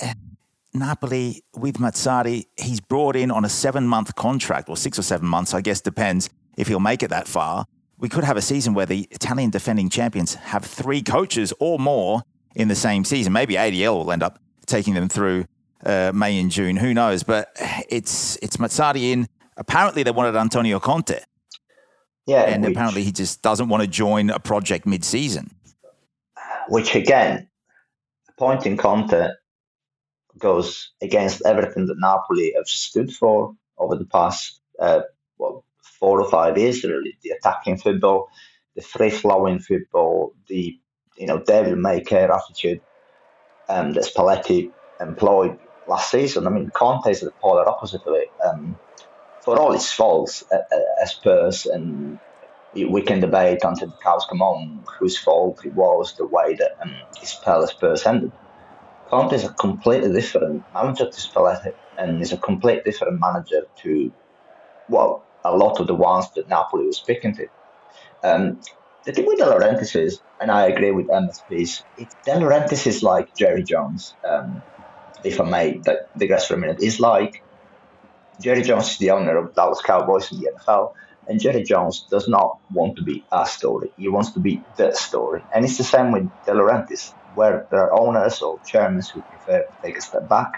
eh, 0.00 0.14
Napoli 0.72 1.44
with 1.54 1.76
Mazzarri, 1.76 2.46
he's 2.56 2.80
brought 2.80 3.14
in 3.14 3.30
on 3.30 3.44
a 3.44 3.50
seven 3.50 3.86
month 3.86 4.14
contract, 4.14 4.70
or 4.70 4.76
six 4.78 4.98
or 4.98 5.02
seven 5.02 5.26
months, 5.26 5.52
I 5.52 5.60
guess, 5.60 5.82
depends 5.82 6.30
if 6.56 6.68
he'll 6.68 6.80
make 6.80 7.02
it 7.02 7.10
that 7.10 7.28
far. 7.28 7.66
We 7.98 8.08
could 8.08 8.24
have 8.24 8.38
a 8.38 8.42
season 8.42 8.72
where 8.72 8.86
the 8.86 9.06
Italian 9.10 9.50
defending 9.50 9.90
champions 9.90 10.34
have 10.34 10.64
three 10.64 11.02
coaches 11.02 11.52
or 11.60 11.78
more 11.78 12.22
in 12.54 12.68
the 12.68 12.74
same 12.74 13.04
season. 13.04 13.34
Maybe 13.34 13.54
ADL 13.54 13.98
will 13.98 14.12
end 14.12 14.22
up 14.22 14.38
taking 14.64 14.94
them 14.94 15.10
through 15.10 15.44
uh, 15.84 16.10
May 16.14 16.40
and 16.40 16.50
June. 16.50 16.76
Who 16.76 16.94
knows? 16.94 17.22
But 17.22 17.54
it's 17.90 18.38
it's 18.40 18.56
Mazzarri 18.56 19.12
in. 19.12 19.28
Apparently, 19.58 20.02
they 20.04 20.10
wanted 20.10 20.36
Antonio 20.36 20.80
Conte. 20.80 21.20
Yeah, 22.26 22.42
and 22.42 22.64
which, 22.64 22.72
apparently 22.72 23.02
he 23.02 23.12
just 23.12 23.42
doesn't 23.42 23.68
want 23.68 23.82
to 23.82 23.88
join 23.88 24.30
a 24.30 24.38
project 24.38 24.86
mid-season. 24.86 25.50
Which 26.68 26.94
again, 26.94 27.48
appointing 28.28 28.76
Conte 28.76 29.28
goes 30.38 30.92
against 31.02 31.42
everything 31.44 31.86
that 31.86 31.96
Napoli 31.98 32.52
have 32.56 32.66
stood 32.66 33.12
for 33.12 33.54
over 33.78 33.96
the 33.96 34.04
past 34.04 34.60
uh, 34.78 35.00
well, 35.38 35.64
four 35.82 36.20
or 36.20 36.30
five 36.30 36.56
years. 36.56 36.84
Really, 36.84 37.18
the 37.22 37.30
attacking 37.30 37.78
football, 37.78 38.28
the 38.76 38.82
free-flowing 38.82 39.58
football, 39.58 40.34
the 40.48 40.78
you 41.16 41.26
know 41.26 41.42
devil 41.42 41.76
may 41.76 42.00
care 42.00 42.32
attitude 42.32 42.80
um, 43.68 43.92
that 43.94 44.04
Spalletti 44.04 44.70
employed 45.00 45.58
last 45.88 46.10
season. 46.10 46.46
I 46.46 46.50
mean, 46.50 46.70
Conte 46.70 47.10
is 47.10 47.20
the 47.20 47.32
polar 47.32 47.68
opposite 47.68 48.02
of 48.06 48.14
it. 48.14 48.28
Um, 48.44 48.78
for 49.44 49.58
all 49.58 49.72
its 49.72 49.92
faults 49.92 50.44
as 51.02 51.10
Spurs, 51.10 51.66
and 51.66 52.18
we 52.74 53.02
can 53.02 53.20
debate 53.20 53.58
until 53.62 53.88
the 53.88 53.96
cows 54.02 54.26
come 54.28 54.40
on 54.40 54.84
whose 54.98 55.18
fault 55.18 55.64
it 55.64 55.74
was 55.74 56.14
the 56.16 56.26
way 56.26 56.54
that 56.54 56.72
um, 56.80 56.94
his 57.20 57.36
as 57.46 57.70
Spurs 57.70 58.06
ended. 58.06 58.32
Conte 59.08 59.34
is 59.34 59.44
a 59.44 59.52
completely 59.54 60.12
different 60.12 60.64
manager 60.72 61.04
to 61.04 61.20
Spalletti 61.20 61.72
and 61.98 62.22
is 62.22 62.32
a 62.32 62.38
completely 62.38 62.82
different 62.90 63.20
manager 63.20 63.66
to, 63.82 64.10
well, 64.88 65.26
a 65.44 65.54
lot 65.54 65.80
of 65.80 65.86
the 65.86 65.94
ones 65.94 66.26
that 66.34 66.48
Napoli 66.48 66.86
was 66.86 66.96
speaking 66.96 67.34
to. 67.34 67.46
Um, 68.22 68.60
the 69.04 69.12
thing 69.12 69.26
with 69.26 69.38
De 69.38 69.44
Laurentiis 69.44 69.96
is, 70.00 70.22
and 70.40 70.50
I 70.50 70.68
agree 70.68 70.92
with 70.92 71.08
piece, 71.48 71.84
it, 71.98 72.08
De 72.24 72.32
Laurentiis 72.32 72.86
is 72.86 73.02
like 73.02 73.34
Jerry 73.36 73.64
Jones, 73.64 74.14
um, 74.24 74.62
if 75.24 75.40
I 75.40 75.44
may 75.44 75.82
digress 76.16 76.46
for 76.46 76.54
a 76.54 76.58
minute. 76.58 76.80
He's 76.80 77.00
like 77.00 77.42
Jerry 78.40 78.62
Jones 78.62 78.90
is 78.92 78.98
the 78.98 79.10
owner 79.10 79.36
of 79.38 79.54
Dallas 79.54 79.80
Cowboys 79.82 80.30
in 80.32 80.38
the 80.40 80.50
NFL, 80.66 80.90
and 81.26 81.40
Jerry 81.40 81.62
Jones 81.64 82.06
does 82.10 82.28
not 82.28 82.58
want 82.70 82.96
to 82.96 83.02
be 83.04 83.26
a 83.32 83.46
story. 83.46 83.92
He 83.96 84.08
wants 84.08 84.32
to 84.34 84.40
be 84.40 84.66
the 84.76 84.92
story. 84.94 85.46
And 85.52 85.64
it's 85.64 85.78
the 85.78 85.84
same 85.84 86.12
with 86.12 86.30
De 86.44 86.52
Laurentiis 86.52 87.14
where 87.32 87.66
there 87.70 87.80
are 87.92 88.00
owners 88.00 88.42
or 88.42 88.60
chairmen 88.64 89.02
who 89.12 89.22
prefer 89.22 89.58
to 89.60 89.64
take 89.86 89.96
a 89.98 90.00
step 90.02 90.28
back, 90.28 90.50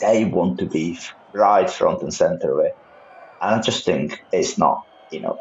they 0.00 0.24
want 0.24 0.58
to 0.60 0.66
be 0.68 0.98
right 1.34 1.70
front 1.70 2.02
and 2.02 2.14
center 2.14 2.60
it. 2.62 2.72
And 3.40 3.56
I 3.56 3.62
just 3.62 3.84
think 3.86 4.20
it's 4.32 4.58
not, 4.58 4.82
you 5.10 5.22
know, 5.22 5.38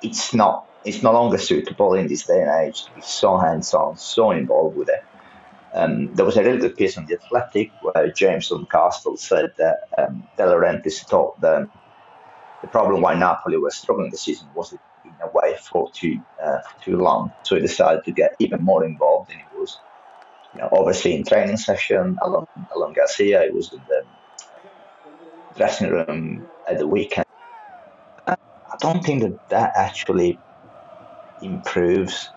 it's 0.00 0.34
not, 0.34 0.64
it's 0.84 1.02
no 1.02 1.12
longer 1.12 1.38
suitable 1.38 1.94
in 1.94 2.08
this 2.08 2.26
day 2.26 2.42
and 2.42 2.68
age 2.68 2.86
to 2.86 2.92
be 2.92 3.02
so 3.02 3.38
hands-on, 3.38 3.96
so 3.96 4.32
involved 4.32 4.76
with 4.76 4.88
it. 4.88 5.00
Um, 5.76 6.14
there 6.14 6.26
was 6.26 6.38
a 6.38 6.44
really 6.44 6.58
good 6.60 6.76
piece 6.76 6.98
on 6.98 7.06
the 7.06 7.16
Athletic 7.16 7.74
where 7.80 8.12
James 8.16 8.48
Horncastle 8.48 9.18
said 9.18 9.50
that 9.58 9.76
um, 9.98 10.28
De 10.38 10.44
Laurentiis 10.44 11.06
thought 11.08 11.40
that 11.42 11.68
the 12.62 12.68
problem 12.68 13.02
why 13.02 13.14
Napoli 13.14 13.58
was 13.58 13.76
struggling 13.78 14.10
this 14.10 14.24
season 14.24 14.50
was 14.54 14.70
that 14.70 14.80
been 15.04 15.18
away 15.22 15.56
for 15.70 15.90
too 15.94 16.20
uh, 16.44 16.58
for 16.68 16.80
too 16.84 16.96
long, 16.98 17.32
so 17.42 17.56
he 17.56 17.62
decided 17.62 18.02
to 18.04 18.12
get 18.12 18.32
even 18.40 18.60
more 18.62 18.84
involved, 18.84 19.30
and 19.30 19.40
he 19.40 19.46
was 19.52 19.82
you 20.52 20.60
know 20.60 20.68
overseeing 20.72 21.24
training 21.24 21.56
session 21.58 22.16
along 22.22 22.46
along 22.74 22.94
Garcia. 22.94 23.44
He 23.44 23.50
was 23.52 23.72
in 23.72 23.84
the 23.88 24.04
dressing 25.56 25.90
room 25.90 26.48
at 26.68 26.78
the 26.78 26.88
weekend. 26.88 27.26
I 28.26 28.76
don't 28.80 29.04
think 29.04 29.22
that 29.22 29.38
that 29.50 29.72
actually 29.76 30.40
improves 31.40 32.34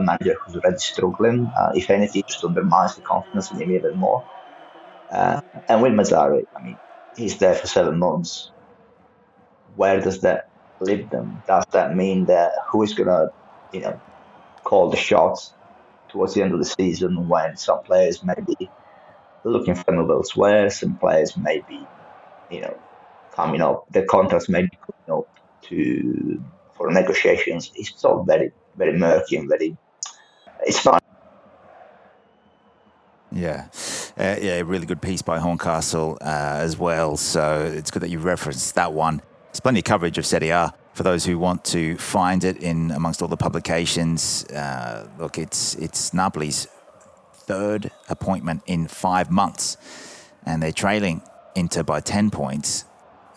a 0.00 0.04
manager 0.04 0.36
who's 0.44 0.56
already 0.56 0.78
struggling. 0.78 1.52
Uh, 1.58 1.70
if 1.74 1.90
anything, 1.90 2.22
just 2.28 2.44
undermines 2.44 2.96
the 2.96 3.02
confidence 3.02 3.52
in 3.52 3.60
him 3.60 3.72
even 3.72 3.98
more. 3.98 4.26
Uh, 5.12 5.40
and 5.68 5.82
with 5.82 5.92
Mazzarri, 5.92 6.44
I 6.56 6.62
mean, 6.62 6.80
he's 7.16 7.38
there 7.38 7.54
for 7.54 7.66
seven 7.68 7.98
months. 7.98 8.52
Where 9.74 10.00
does 10.00 10.22
that 10.22 10.44
leave 10.80 11.10
them? 11.10 11.42
Does 11.46 11.64
that 11.72 11.96
mean 11.96 12.26
that 12.26 12.52
who 12.70 12.82
is 12.82 12.94
gonna, 12.94 13.28
you 13.72 13.82
know, 13.82 14.02
call 14.64 14.90
the 14.90 14.96
shots 14.96 15.56
towards 16.10 16.34
the 16.34 16.42
end 16.42 16.52
of 16.54 16.60
the 16.60 16.66
season 16.66 17.28
when 17.28 17.56
some 17.56 17.80
players 17.84 18.24
may 18.24 18.34
be 18.46 18.72
looking 19.44 19.74
for 19.74 19.92
move 19.92 20.10
elsewhere, 20.10 20.70
some 20.70 20.98
players 20.98 21.36
may 21.36 21.62
be, 21.66 21.90
you 22.48 22.62
know, 22.62 22.82
coming 23.34 23.60
up, 23.62 23.84
the 23.90 24.04
contracts 24.04 24.48
may 24.48 24.62
be 24.62 24.78
coming 24.86 25.20
up 25.20 25.28
to 25.68 26.44
for 26.76 26.90
negotiations. 26.92 27.70
It's 27.74 28.04
all 28.04 28.24
very, 28.24 28.52
very 28.76 28.98
murky 28.98 29.36
and 29.36 29.48
very. 29.48 29.78
It's 30.66 30.84
not. 30.84 31.02
Yeah, 33.32 33.68
uh, 34.18 34.36
yeah, 34.40 34.58
a 34.58 34.64
really 34.64 34.86
good 34.86 35.00
piece 35.00 35.22
by 35.22 35.38
Horncastle 35.38 36.18
uh, 36.20 36.24
as 36.24 36.76
well. 36.76 37.16
So 37.16 37.72
it's 37.72 37.90
good 37.90 38.02
that 38.02 38.10
you 38.10 38.18
referenced 38.18 38.74
that 38.74 38.92
one. 38.92 39.22
There's 39.46 39.60
plenty 39.60 39.80
of 39.80 39.84
coverage 39.84 40.18
of 40.18 40.26
Serie 40.26 40.50
A 40.50 40.74
for 40.94 41.04
those 41.04 41.24
who 41.24 41.38
want 41.38 41.64
to 41.66 41.96
find 41.96 42.42
it 42.42 42.56
in 42.56 42.90
amongst 42.90 43.22
all 43.22 43.28
the 43.28 43.36
publications. 43.36 44.44
Uh, 44.46 45.08
look, 45.18 45.38
it's 45.38 45.76
it's 45.76 46.12
Napoli's 46.12 46.66
third 47.32 47.92
appointment 48.08 48.62
in 48.66 48.88
five 48.88 49.30
months, 49.30 49.76
and 50.44 50.62
they're 50.62 50.72
trailing 50.72 51.22
Inter 51.54 51.84
by 51.84 52.00
ten 52.00 52.30
points. 52.30 52.84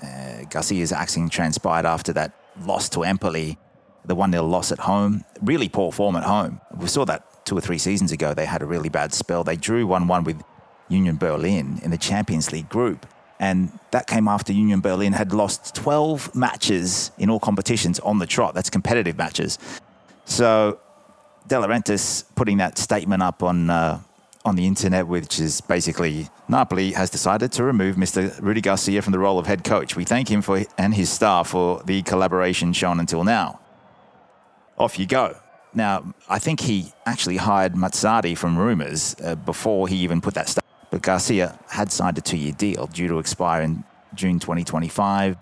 Uh, 0.02 0.44
Garcia's 0.50 0.92
action 0.92 1.30
transpired 1.30 1.86
after 1.86 2.14
that 2.14 2.34
loss 2.66 2.90
to 2.90 3.04
Empoli, 3.04 3.58
the 4.06 4.16
one 4.16 4.32
0 4.32 4.44
loss 4.46 4.72
at 4.72 4.80
home. 4.80 5.24
Really 5.42 5.70
poor 5.70 5.92
form 5.92 6.16
at 6.16 6.24
home. 6.24 6.62
We 6.78 6.88
saw 6.88 7.06
that 7.06 7.46
two 7.46 7.58
or 7.58 7.62
three 7.62 7.78
seasons 7.78 8.12
ago. 8.12 8.34
They 8.34 8.46
had 8.46 8.62
a 8.62 8.66
really 8.66 8.90
bad 8.90 9.14
spell. 9.14 9.44
They 9.44 9.56
drew 9.56 9.86
one 9.88 10.08
one 10.08 10.24
with 10.24 10.42
Union 10.90 11.18
Berlin 11.18 11.80
in 11.84 11.92
the 11.92 11.98
Champions 11.98 12.52
League 12.52 12.70
group. 12.70 13.06
And 13.40 13.78
that 13.92 14.08
came 14.08 14.28
after 14.28 14.54
Union 14.54 14.80
Berlin 14.80 15.14
had 15.14 15.34
lost 15.34 15.76
12 15.76 16.36
matches 16.36 17.12
in 17.18 17.30
all 17.30 17.40
competitions 17.40 18.00
on 18.00 18.20
the 18.20 18.26
trot. 18.26 18.54
That's 18.54 18.70
competitive 18.70 19.18
matches. 19.18 19.60
So 20.26 20.80
De 21.48 21.56
Laurentiis 21.56 22.24
putting 22.36 22.58
that 22.58 22.78
statement 22.78 23.22
up 23.22 23.44
on 23.44 23.70
uh, 23.70 24.00
on 24.46 24.56
the 24.56 24.68
internet, 24.68 25.08
which 25.08 25.40
is 25.40 25.62
basically 25.62 26.28
Napoli 26.48 26.92
has 26.92 27.10
decided 27.10 27.52
to 27.54 27.64
remove 27.64 27.96
Mr. 27.96 28.40
Rudi 28.42 28.62
Garcia 28.62 29.02
from 29.02 29.14
the 29.14 29.20
role 29.20 29.40
of 29.40 29.48
head 29.48 29.64
coach. 29.64 29.96
We 29.96 30.04
thank 30.04 30.30
him 30.30 30.42
for 30.42 30.64
and 30.78 30.94
his 30.94 31.10
staff 31.10 31.50
for 31.50 31.82
the 31.84 32.02
collaboration 32.04 32.74
shown 32.74 33.00
until 33.00 33.24
now. 33.24 33.60
Off 34.78 34.98
you 35.00 35.06
go. 35.06 35.38
Now, 35.74 36.14
I 36.30 36.40
think 36.40 36.60
he 36.60 36.92
actually 37.06 37.38
hired 37.38 37.74
Mazzarri 37.74 38.38
from 38.38 38.58
rumours 38.58 39.16
uh, 39.24 39.36
before 39.36 39.88
he 39.88 39.98
even 39.98 40.22
put 40.22 40.36
that 40.36 40.50
stuff. 40.50 40.64
But 40.92 41.02
Garcia 41.02 41.58
had 41.70 41.92
signed 41.92 42.18
a 42.18 42.22
two-year 42.22 42.52
deal 42.54 42.88
due 42.88 43.08
to 43.08 43.18
expire 43.18 43.64
in 43.64 43.84
June 44.14 44.40
2025. 44.40 45.38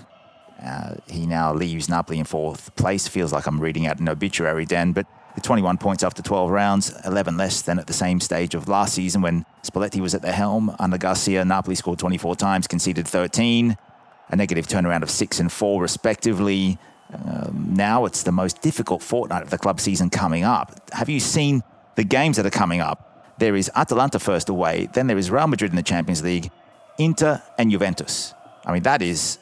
Uh, 0.63 0.95
he 1.07 1.25
now 1.25 1.53
leaves 1.53 1.89
Napoli 1.89 2.19
in 2.19 2.25
fourth 2.25 2.73
place. 2.75 3.07
Feels 3.07 3.33
like 3.33 3.47
I'm 3.47 3.59
reading 3.59 3.87
out 3.87 3.99
an 3.99 4.07
obituary, 4.07 4.65
Dan, 4.65 4.93
but 4.93 5.05
with 5.35 5.43
21 5.43 5.77
points 5.77 6.03
after 6.03 6.21
12 6.21 6.49
rounds, 6.51 6.93
11 7.05 7.37
less 7.37 7.61
than 7.61 7.79
at 7.79 7.87
the 7.87 7.93
same 7.93 8.19
stage 8.19 8.53
of 8.53 8.67
last 8.67 8.93
season 8.93 9.21
when 9.21 9.45
Spalletti 9.63 9.99
was 9.99 10.13
at 10.13 10.21
the 10.21 10.31
helm. 10.31 10.75
Under 10.79 10.97
Garcia, 10.97 11.43
Napoli 11.43 11.75
scored 11.75 11.99
24 11.99 12.35
times, 12.35 12.67
conceded 12.67 13.07
13, 13.07 13.77
a 14.29 14.35
negative 14.35 14.67
turnaround 14.67 15.03
of 15.03 15.09
6 15.09 15.39
and 15.39 15.51
4, 15.51 15.81
respectively. 15.81 16.77
Um, 17.13 17.73
now 17.73 18.05
it's 18.05 18.23
the 18.23 18.31
most 18.31 18.61
difficult 18.61 19.01
fortnight 19.01 19.43
of 19.43 19.49
the 19.49 19.57
club 19.57 19.79
season 19.79 20.09
coming 20.09 20.43
up. 20.43 20.89
Have 20.93 21.09
you 21.09 21.19
seen 21.19 21.63
the 21.95 22.03
games 22.03 22.37
that 22.37 22.45
are 22.45 22.51
coming 22.51 22.81
up? 22.81 23.35
There 23.39 23.55
is 23.55 23.71
Atalanta 23.75 24.19
first 24.19 24.49
away, 24.49 24.87
then 24.93 25.07
there 25.07 25.17
is 25.17 25.31
Real 25.31 25.47
Madrid 25.47 25.71
in 25.71 25.75
the 25.75 25.83
Champions 25.83 26.23
League, 26.23 26.51
Inter, 26.97 27.41
and 27.57 27.71
Juventus. 27.71 28.33
I 28.65 28.71
mean, 28.71 28.83
that 28.83 29.01
is, 29.01 29.39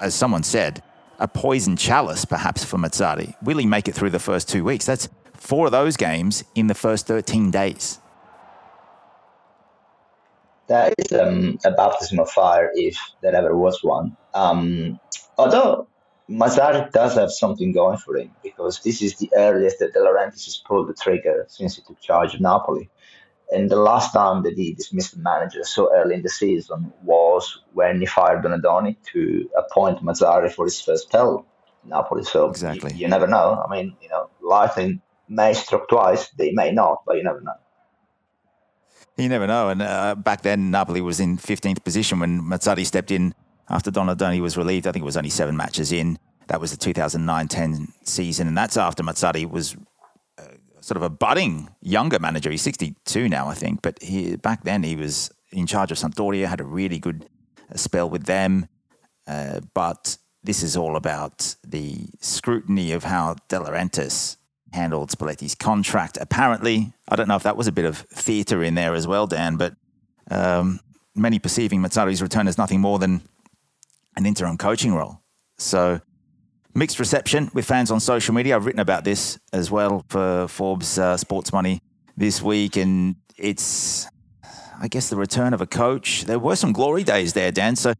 as 0.00 0.14
someone 0.14 0.42
said, 0.42 0.82
a 1.18 1.28
poison 1.28 1.76
chalice 1.76 2.24
perhaps 2.24 2.64
for 2.64 2.78
Mazzarri. 2.78 3.34
Will 3.42 3.58
he 3.58 3.66
make 3.66 3.88
it 3.88 3.94
through 3.94 4.10
the 4.10 4.18
first 4.18 4.48
two 4.48 4.64
weeks? 4.64 4.86
That's 4.86 5.08
four 5.34 5.66
of 5.66 5.72
those 5.72 5.96
games 5.96 6.44
in 6.54 6.68
the 6.68 6.74
first 6.74 7.06
13 7.06 7.50
days. 7.50 7.98
That 10.68 10.94
is 10.98 11.12
um, 11.12 11.58
a 11.64 11.72
baptism 11.72 12.18
of 12.20 12.30
fire 12.30 12.70
if 12.74 12.96
there 13.20 13.34
ever 13.34 13.56
was 13.56 13.82
one. 13.82 14.16
Um, 14.34 14.98
although 15.36 15.88
Mazzarri 16.30 16.90
does 16.92 17.14
have 17.14 17.30
something 17.32 17.72
going 17.72 17.98
for 17.98 18.16
him 18.16 18.30
because 18.42 18.80
this 18.82 19.02
is 19.02 19.16
the 19.16 19.30
earliest 19.36 19.78
that 19.80 19.92
De 19.92 19.98
Laurentiis 19.98 20.44
has 20.44 20.62
pulled 20.66 20.88
the 20.88 20.94
trigger 20.94 21.44
since 21.48 21.76
he 21.76 21.82
took 21.82 22.00
charge 22.00 22.34
of 22.34 22.40
Napoli. 22.40 22.88
And 23.52 23.70
the 23.70 23.76
last 23.76 24.12
time 24.12 24.42
that 24.44 24.54
he 24.54 24.72
dismissed 24.72 25.14
the 25.14 25.22
manager 25.22 25.62
so 25.64 25.94
early 25.94 26.14
in 26.14 26.22
the 26.22 26.30
season 26.30 26.92
was 27.02 27.60
when 27.74 28.00
he 28.00 28.06
fired 28.06 28.42
Donadoni 28.42 28.96
to 29.12 29.50
appoint 29.56 30.02
Mazzarri 30.02 30.50
for 30.50 30.64
his 30.64 30.80
first 30.80 31.08
spell 31.08 31.44
in 31.82 31.90
Napoli. 31.90 32.24
So 32.24 32.48
exactly. 32.48 32.92
you, 32.92 33.00
you, 33.00 33.08
never 33.08 33.26
know. 33.26 33.62
I 33.62 33.70
mean, 33.70 33.94
you 34.00 34.08
know, 34.08 34.30
lightning 34.40 35.02
may 35.28 35.52
strike 35.52 35.88
twice, 35.88 36.28
they 36.30 36.52
may 36.52 36.72
not, 36.72 37.02
but 37.06 37.16
you 37.16 37.24
never 37.24 37.40
know. 37.40 37.52
You 39.18 39.28
never 39.28 39.46
know. 39.46 39.68
And 39.68 39.82
uh, 39.82 40.14
back 40.14 40.40
then, 40.42 40.70
Napoli 40.70 41.02
was 41.02 41.20
in 41.20 41.36
15th 41.36 41.84
position 41.84 42.20
when 42.20 42.40
Mazzarri 42.40 42.86
stepped 42.86 43.10
in 43.10 43.34
after 43.72 43.90
Donadoni 43.90 44.40
was 44.40 44.56
relieved. 44.56 44.86
I 44.86 44.92
think 44.92 45.02
it 45.02 45.06
was 45.06 45.16
only 45.16 45.30
seven 45.30 45.56
matches 45.56 45.90
in. 45.90 46.18
That 46.48 46.60
was 46.60 46.76
the 46.76 46.92
2009-10 46.92 47.88
season, 48.04 48.46
and 48.46 48.56
that's 48.56 48.76
after 48.76 49.02
Mazzarri 49.02 49.48
was 49.50 49.74
uh, 50.38 50.44
sort 50.80 50.96
of 50.96 51.02
a 51.02 51.08
budding 51.08 51.70
younger 51.80 52.18
manager. 52.18 52.50
He's 52.50 52.62
62 52.62 53.28
now, 53.28 53.48
I 53.48 53.54
think, 53.54 53.80
but 53.80 54.00
he, 54.02 54.36
back 54.36 54.64
then 54.64 54.82
he 54.82 54.94
was 54.94 55.32
in 55.50 55.66
charge 55.66 55.90
of 55.90 55.98
Sampdoria, 55.98 56.46
had 56.46 56.60
a 56.60 56.64
really 56.64 56.98
good 56.98 57.28
uh, 57.70 57.76
spell 57.76 58.10
with 58.10 58.24
them. 58.24 58.68
Uh, 59.26 59.60
but 59.72 60.18
this 60.42 60.62
is 60.62 60.76
all 60.76 60.96
about 60.96 61.54
the 61.66 62.06
scrutiny 62.20 62.92
of 62.92 63.04
how 63.04 63.36
De 63.48 63.56
Laurentiis 63.56 64.36
handled 64.72 65.10
Spalletti's 65.10 65.54
contract. 65.54 66.18
Apparently, 66.20 66.92
I 67.08 67.16
don't 67.16 67.28
know 67.28 67.36
if 67.36 67.44
that 67.44 67.56
was 67.56 67.66
a 67.66 67.72
bit 67.72 67.84
of 67.84 67.98
theatre 67.98 68.62
in 68.62 68.74
there 68.74 68.94
as 68.94 69.06
well, 69.06 69.26
Dan, 69.26 69.56
but 69.56 69.76
um, 70.30 70.80
many 71.14 71.38
perceiving 71.38 71.80
Mazzarri's 71.80 72.22
return 72.22 72.48
as 72.48 72.58
nothing 72.58 72.80
more 72.80 72.98
than 72.98 73.22
an 74.16 74.26
interim 74.26 74.56
coaching 74.56 74.94
role. 74.94 75.20
So 75.58 76.00
mixed 76.74 76.98
reception 76.98 77.50
with 77.54 77.64
fans 77.64 77.90
on 77.90 78.00
social 78.00 78.34
media. 78.34 78.56
I've 78.56 78.66
written 78.66 78.80
about 78.80 79.04
this 79.04 79.38
as 79.52 79.70
well 79.70 80.04
for 80.08 80.48
Forbes 80.48 80.98
uh, 80.98 81.16
Sports 81.16 81.52
Money 81.52 81.80
this 82.16 82.42
week, 82.42 82.76
and 82.76 83.16
it's, 83.36 84.08
I 84.80 84.88
guess, 84.88 85.08
the 85.08 85.16
return 85.16 85.54
of 85.54 85.60
a 85.60 85.66
coach. 85.66 86.24
There 86.24 86.38
were 86.38 86.56
some 86.56 86.72
glory 86.72 87.04
days 87.04 87.32
there, 87.32 87.52
Dan. 87.52 87.76
So 87.76 87.94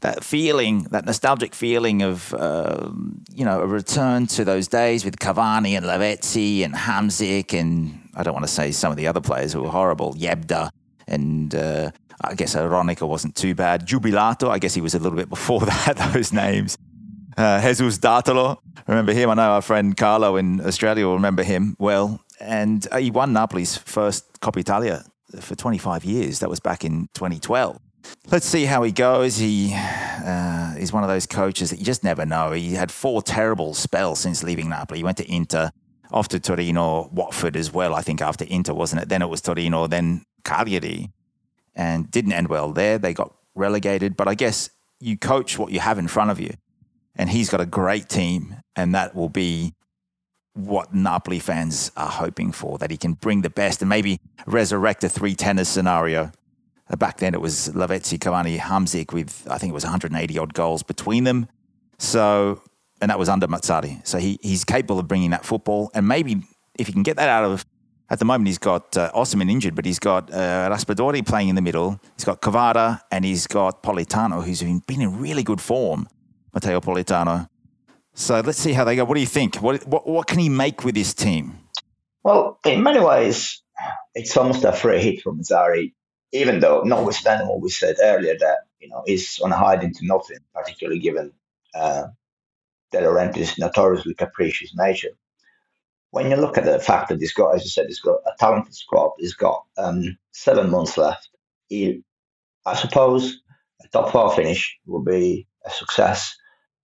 that 0.00 0.22
feeling, 0.22 0.84
that 0.90 1.04
nostalgic 1.04 1.54
feeling 1.54 2.02
of, 2.02 2.34
uh, 2.34 2.90
you 3.32 3.44
know, 3.44 3.60
a 3.62 3.66
return 3.66 4.26
to 4.28 4.44
those 4.44 4.68
days 4.68 5.04
with 5.04 5.18
Cavani 5.18 5.76
and 5.76 5.86
Lavezzi 5.86 6.64
and 6.64 6.74
Hamsik 6.74 7.58
and 7.58 8.00
I 8.14 8.22
don't 8.22 8.34
want 8.34 8.46
to 8.46 8.52
say 8.52 8.72
some 8.72 8.90
of 8.90 8.96
the 8.96 9.06
other 9.06 9.20
players 9.20 9.52
who 9.52 9.62
were 9.62 9.70
horrible, 9.70 10.14
Yebda 10.14 10.70
and 11.06 11.54
uh, 11.54 11.90
I 12.22 12.34
guess 12.34 12.54
Aronica 12.54 13.06
wasn't 13.06 13.36
too 13.36 13.54
bad. 13.54 13.86
Jubilato, 13.86 14.48
I 14.48 14.58
guess 14.58 14.74
he 14.74 14.80
was 14.80 14.94
a 14.94 14.98
little 14.98 15.16
bit 15.16 15.28
before 15.28 15.60
that, 15.66 16.12
those 16.12 16.32
names. 16.32 16.76
Uh, 17.36 17.60
Jesus 17.60 17.98
Datolo, 17.98 18.58
remember 18.86 19.12
him? 19.12 19.28
I 19.30 19.34
know 19.34 19.50
our 19.52 19.62
friend 19.62 19.96
Carlo 19.96 20.36
in 20.36 20.60
Australia 20.60 21.06
will 21.06 21.14
remember 21.14 21.42
him 21.42 21.76
well. 21.78 22.20
And 22.40 22.86
uh, 22.90 22.98
he 22.98 23.10
won 23.10 23.32
Napoli's 23.32 23.76
first 23.76 24.40
Coppa 24.40 24.58
Italia 24.58 25.04
for 25.40 25.54
25 25.54 26.04
years. 26.04 26.38
That 26.40 26.48
was 26.48 26.60
back 26.60 26.84
in 26.84 27.08
2012. 27.14 27.78
Let's 28.30 28.46
see 28.46 28.64
how 28.64 28.82
he 28.82 28.92
goes. 28.92 29.36
He 29.36 29.72
uh, 29.74 30.74
is 30.78 30.92
one 30.92 31.02
of 31.02 31.08
those 31.08 31.26
coaches 31.26 31.70
that 31.70 31.78
you 31.78 31.84
just 31.84 32.04
never 32.04 32.24
know. 32.24 32.52
He 32.52 32.74
had 32.74 32.90
four 32.90 33.22
terrible 33.22 33.74
spells 33.74 34.20
since 34.20 34.42
leaving 34.42 34.68
Napoli. 34.68 35.00
He 35.00 35.04
went 35.04 35.18
to 35.18 35.30
Inter, 35.30 35.70
off 36.12 36.28
to 36.28 36.40
Torino, 36.40 37.08
Watford 37.12 37.56
as 37.56 37.72
well, 37.72 37.94
I 37.94 38.02
think, 38.02 38.20
after 38.20 38.44
Inter, 38.44 38.74
wasn't 38.74 39.02
it? 39.02 39.08
Then 39.08 39.22
it 39.22 39.28
was 39.28 39.40
Torino, 39.40 39.86
then 39.86 40.24
Cagliari 40.46 41.10
and 41.74 42.10
didn't 42.10 42.32
end 42.32 42.48
well 42.48 42.72
there. 42.72 42.98
They 42.98 43.12
got 43.12 43.34
relegated, 43.54 44.16
but 44.16 44.28
I 44.28 44.34
guess 44.34 44.70
you 45.00 45.18
coach 45.18 45.58
what 45.58 45.72
you 45.72 45.80
have 45.80 45.98
in 45.98 46.08
front 46.08 46.30
of 46.30 46.40
you. 46.40 46.54
And 47.14 47.30
he's 47.30 47.50
got 47.50 47.60
a 47.60 47.66
great 47.66 48.08
team, 48.08 48.56
and 48.74 48.94
that 48.94 49.14
will 49.14 49.28
be 49.28 49.74
what 50.56 50.94
Napoli 50.94 51.38
fans 51.38 51.90
are 51.96 52.08
hoping 52.08 52.50
for 52.50 52.78
that 52.78 52.90
he 52.90 52.96
can 52.96 53.12
bring 53.12 53.42
the 53.42 53.50
best 53.50 53.82
and 53.82 53.88
maybe 53.88 54.20
resurrect 54.46 55.04
a 55.04 55.08
tridente 55.08 55.66
scenario. 55.66 56.32
Uh, 56.88 56.96
back 56.96 57.18
then 57.18 57.34
it 57.34 57.40
was 57.40 57.68
Lavezzi, 57.74 58.18
Cavani, 58.18 58.58
Hamsik 58.58 59.12
with, 59.12 59.46
I 59.50 59.58
think 59.58 59.70
it 59.70 59.74
was 59.74 59.84
180 59.84 60.38
odd 60.38 60.54
goals 60.54 60.82
between 60.82 61.24
them. 61.24 61.48
So, 61.98 62.62
and 63.02 63.10
that 63.10 63.18
was 63.18 63.28
under 63.28 63.46
Mazzarri. 63.46 64.06
So 64.06 64.18
he, 64.18 64.38
he's 64.42 64.64
capable 64.64 64.98
of 64.98 65.08
bringing 65.08 65.30
that 65.30 65.44
football. 65.44 65.90
And 65.94 66.08
maybe 66.08 66.42
if 66.78 66.86
he 66.86 66.92
can 66.92 67.02
get 67.02 67.16
that 67.16 67.28
out 67.28 67.44
of 67.44 67.66
at 68.08 68.18
the 68.20 68.24
moment, 68.24 68.46
he's 68.46 68.58
got 68.58 68.96
uh, 68.96 69.10
Osimhen 69.12 69.50
injured, 69.50 69.74
but 69.74 69.84
he's 69.84 69.98
got 69.98 70.32
uh, 70.32 70.70
Raspadori 70.70 71.26
playing 71.26 71.48
in 71.48 71.56
the 71.56 71.62
middle. 71.62 72.00
He's 72.16 72.24
got 72.24 72.40
Cavada 72.40 73.00
and 73.10 73.24
he's 73.24 73.46
got 73.46 73.82
Politano, 73.82 74.44
who's 74.44 74.62
been 74.62 75.00
in 75.02 75.18
really 75.18 75.42
good 75.42 75.60
form, 75.60 76.08
Matteo 76.54 76.80
Politano. 76.80 77.48
So 78.14 78.40
let's 78.40 78.58
see 78.58 78.72
how 78.72 78.84
they 78.84 78.96
go. 78.96 79.04
What 79.04 79.14
do 79.14 79.20
you 79.20 79.26
think? 79.26 79.56
What, 79.56 79.86
what, 79.86 80.06
what 80.06 80.26
can 80.28 80.38
he 80.38 80.48
make 80.48 80.84
with 80.84 80.94
his 80.94 81.14
team? 81.14 81.58
Well, 82.22 82.58
in 82.64 82.82
many 82.82 83.00
ways, 83.00 83.62
it's 84.14 84.36
almost 84.36 84.64
a 84.64 84.72
free 84.72 85.00
hit 85.02 85.22
from 85.22 85.42
Zari, 85.42 85.92
even 86.32 86.60
though, 86.60 86.82
notwithstanding 86.82 87.48
what 87.48 87.60
we 87.60 87.70
said 87.70 87.96
earlier, 88.00 88.36
that 88.38 88.58
you 88.80 88.88
know 88.88 89.02
he's 89.06 89.38
on 89.40 89.52
a 89.52 89.56
hide 89.56 89.84
into 89.84 90.00
nothing, 90.02 90.38
particularly 90.54 90.98
given 90.98 91.32
uh, 91.74 92.04
De 92.90 92.98
Laurentiis' 92.98 93.58
notoriously 93.58 94.14
capricious 94.14 94.72
nature 94.74 95.10
when 96.16 96.30
you 96.30 96.36
look 96.38 96.56
at 96.56 96.64
the 96.64 96.78
fact 96.78 97.10
that 97.10 97.20
he's 97.20 97.34
got, 97.34 97.54
as 97.54 97.60
I 97.60 97.66
said, 97.66 97.86
he's 97.88 98.00
got 98.00 98.20
a 98.24 98.32
talented 98.38 98.74
squad, 98.74 99.10
he's 99.18 99.34
got 99.34 99.66
um, 99.76 100.16
seven 100.32 100.70
months 100.70 100.96
left. 100.96 101.28
He, 101.68 102.02
I 102.64 102.74
suppose 102.74 103.42
a 103.84 103.88
top 103.88 104.12
four 104.12 104.34
finish 104.34 104.78
will 104.86 105.02
be 105.02 105.46
a 105.66 105.70
success. 105.70 106.34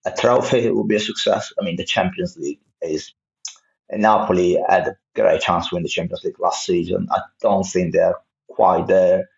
A 0.04 0.12
trophy 0.12 0.70
will 0.70 0.84
be 0.84 0.96
a 0.96 1.00
success. 1.00 1.50
I 1.58 1.64
mean, 1.64 1.76
the 1.76 1.84
Champions 1.84 2.36
League 2.36 2.60
is. 2.82 3.14
Napoli 3.90 4.58
had 4.68 4.88
a 4.88 4.96
great 5.14 5.40
chance 5.40 5.68
to 5.68 5.76
win 5.76 5.82
the 5.82 5.88
Champions 5.88 6.24
League 6.24 6.38
last 6.38 6.66
season. 6.66 7.08
I 7.10 7.20
don't 7.40 7.64
think 7.64 7.94
they're 7.94 8.16
quite 8.48 8.86
there 8.86 9.30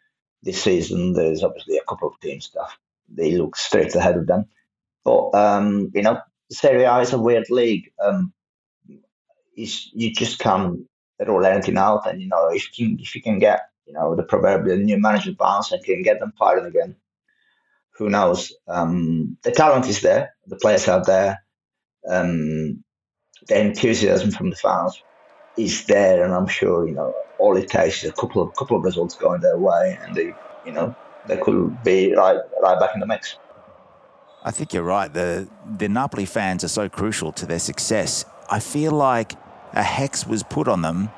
this 0.43 0.61
season. 0.61 1.13
There's 1.13 1.45
obviously 1.45 1.77
a 1.77 1.85
couple 1.89 2.09
of 2.09 2.19
teams 2.21 2.51
that 2.55 2.69
they 3.09 3.37
look 3.37 3.55
straight 3.55 3.95
ahead 3.95 4.17
of 4.17 4.27
them. 4.27 4.47
But 5.05 5.35
um, 5.35 5.93
you 5.95 6.03
know, 6.03 6.21
Serie 6.51 6.83
A 6.83 6.99
is 6.99 7.13
a 7.13 7.19
weird 7.19 7.49
league. 7.49 7.93
Um, 8.05 8.33
is 9.57 9.90
you 9.93 10.12
just 10.12 10.38
can't 10.38 10.81
roll 11.27 11.45
anything 11.45 11.77
out. 11.77 12.07
And 12.07 12.21
you 12.21 12.29
know, 12.29 12.49
if 12.49 12.79
you 12.79 12.97
if 12.99 13.14
you 13.14 13.23
can 13.23 13.38
get 13.38 13.69
you 13.87 13.93
know 13.93 14.14
the 14.14 14.23
proverbial 14.23 14.79
new 14.79 14.99
manager 14.99 15.33
bounce 15.33 15.73
and 15.73 15.85
can 15.85 16.03
get 16.03 16.21
them 16.21 16.33
firing 16.38 16.67
again, 16.67 16.97
who 17.97 18.09
knows? 18.11 18.53
Um, 18.69 19.37
the 19.43 19.53
talent 19.53 19.87
is 19.88 20.01
there, 20.01 20.35
the 20.47 20.57
players 20.57 20.88
are 20.88 21.05
there, 21.05 21.45
um, 22.09 22.85
the 23.47 23.61
enthusiasm 23.61 24.31
from 24.31 24.51
the 24.51 24.57
fans 24.57 25.03
is 25.57 25.85
there, 25.87 26.25
and 26.25 26.35
I'm 26.35 26.49
sure 26.49 26.87
you 26.87 26.95
know 26.95 27.14
all 27.38 27.57
it 27.57 27.69
takes 27.69 28.03
is 28.05 28.11
a 28.11 28.12
couple 28.12 28.43
of 28.43 28.55
couple 28.57 28.77
of 28.77 28.85
results 28.85 29.14
going 29.14 29.40
their 29.40 29.59
way, 29.59 29.99
and 30.03 30.14
they 30.14 30.35
you 30.64 30.73
know 30.73 30.95
they 31.27 31.37
could 31.37 31.83
be 31.83 32.14
right 32.14 32.38
right 32.62 32.79
back 32.79 32.90
in 32.95 33.01
the 33.01 33.07
mix. 33.07 33.37
I 34.43 34.51
think 34.51 34.75
you're 34.75 34.83
right. 34.83 35.12
The 35.12 35.49
the 35.79 35.88
Napoli 35.88 36.27
fans 36.27 36.64
are 36.64 36.69
so 36.69 36.88
crucial 36.88 37.33
to 37.33 37.47
their 37.47 37.59
success. 37.59 38.25
I 38.51 38.61
feel 38.61 38.93
like 38.93 39.33
a 39.75 39.83
hex 39.83 40.27
was 40.27 40.43
put 40.43 40.69
on 40.69 40.83
them 40.83 41.11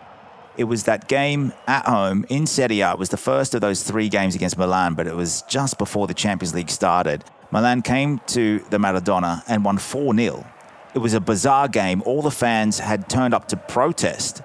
It 0.56 0.64
was 0.64 0.84
that 0.84 1.08
game 1.08 1.52
at 1.66 1.84
home 1.86 2.24
in 2.28 2.46
Serie 2.46 2.80
A. 2.80 2.92
It 2.92 2.98
was 2.98 3.10
the 3.10 3.18
first 3.18 3.54
of 3.54 3.60
those 3.60 3.82
three 3.82 4.08
games 4.08 4.34
against 4.34 4.56
Milan, 4.56 4.94
but 4.94 5.06
it 5.06 5.14
was 5.14 5.42
just 5.42 5.76
before 5.76 6.06
the 6.06 6.14
Champions 6.14 6.54
League 6.54 6.70
started. 6.70 7.24
Milan 7.50 7.82
came 7.82 8.20
to 8.28 8.60
the 8.70 8.78
Maradona 8.78 9.42
and 9.46 9.64
won 9.64 9.76
4 9.78 10.16
0. 10.16 10.46
It 10.94 10.98
was 10.98 11.12
a 11.12 11.20
bizarre 11.20 11.68
game. 11.68 12.02
All 12.06 12.22
the 12.22 12.30
fans 12.30 12.78
had 12.78 13.08
turned 13.10 13.34
up 13.34 13.48
to 13.48 13.56
protest 13.56 14.40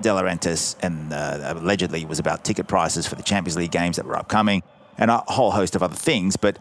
De 0.00 0.08
Laurentiis, 0.08 0.74
and 0.82 1.12
uh, 1.12 1.54
allegedly 1.54 2.02
it 2.02 2.08
was 2.08 2.18
about 2.18 2.44
ticket 2.44 2.66
prices 2.66 3.06
for 3.06 3.14
the 3.14 3.22
Champions 3.22 3.56
League 3.56 3.70
games 3.70 3.96
that 3.96 4.06
were 4.06 4.16
upcoming 4.16 4.62
and 4.96 5.10
a 5.10 5.18
whole 5.26 5.50
host 5.50 5.76
of 5.76 5.82
other 5.82 5.94
things. 5.94 6.36
But 6.36 6.58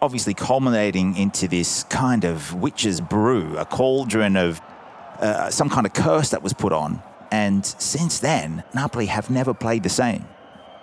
obviously, 0.00 0.32
culminating 0.32 1.16
into 1.16 1.48
this 1.48 1.84
kind 1.84 2.24
of 2.24 2.54
witch's 2.54 3.00
brew, 3.00 3.56
a 3.58 3.66
cauldron 3.66 4.36
of 4.36 4.60
uh, 5.20 5.50
some 5.50 5.68
kind 5.68 5.86
of 5.86 5.92
curse 5.92 6.30
that 6.30 6.42
was 6.42 6.52
put 6.52 6.72
on. 6.72 7.02
And 7.30 7.64
since 7.66 8.18
then, 8.20 8.62
Napoli 8.74 9.06
have 9.06 9.30
never 9.30 9.52
played 9.52 9.82
the 9.82 9.88
same. 9.88 10.24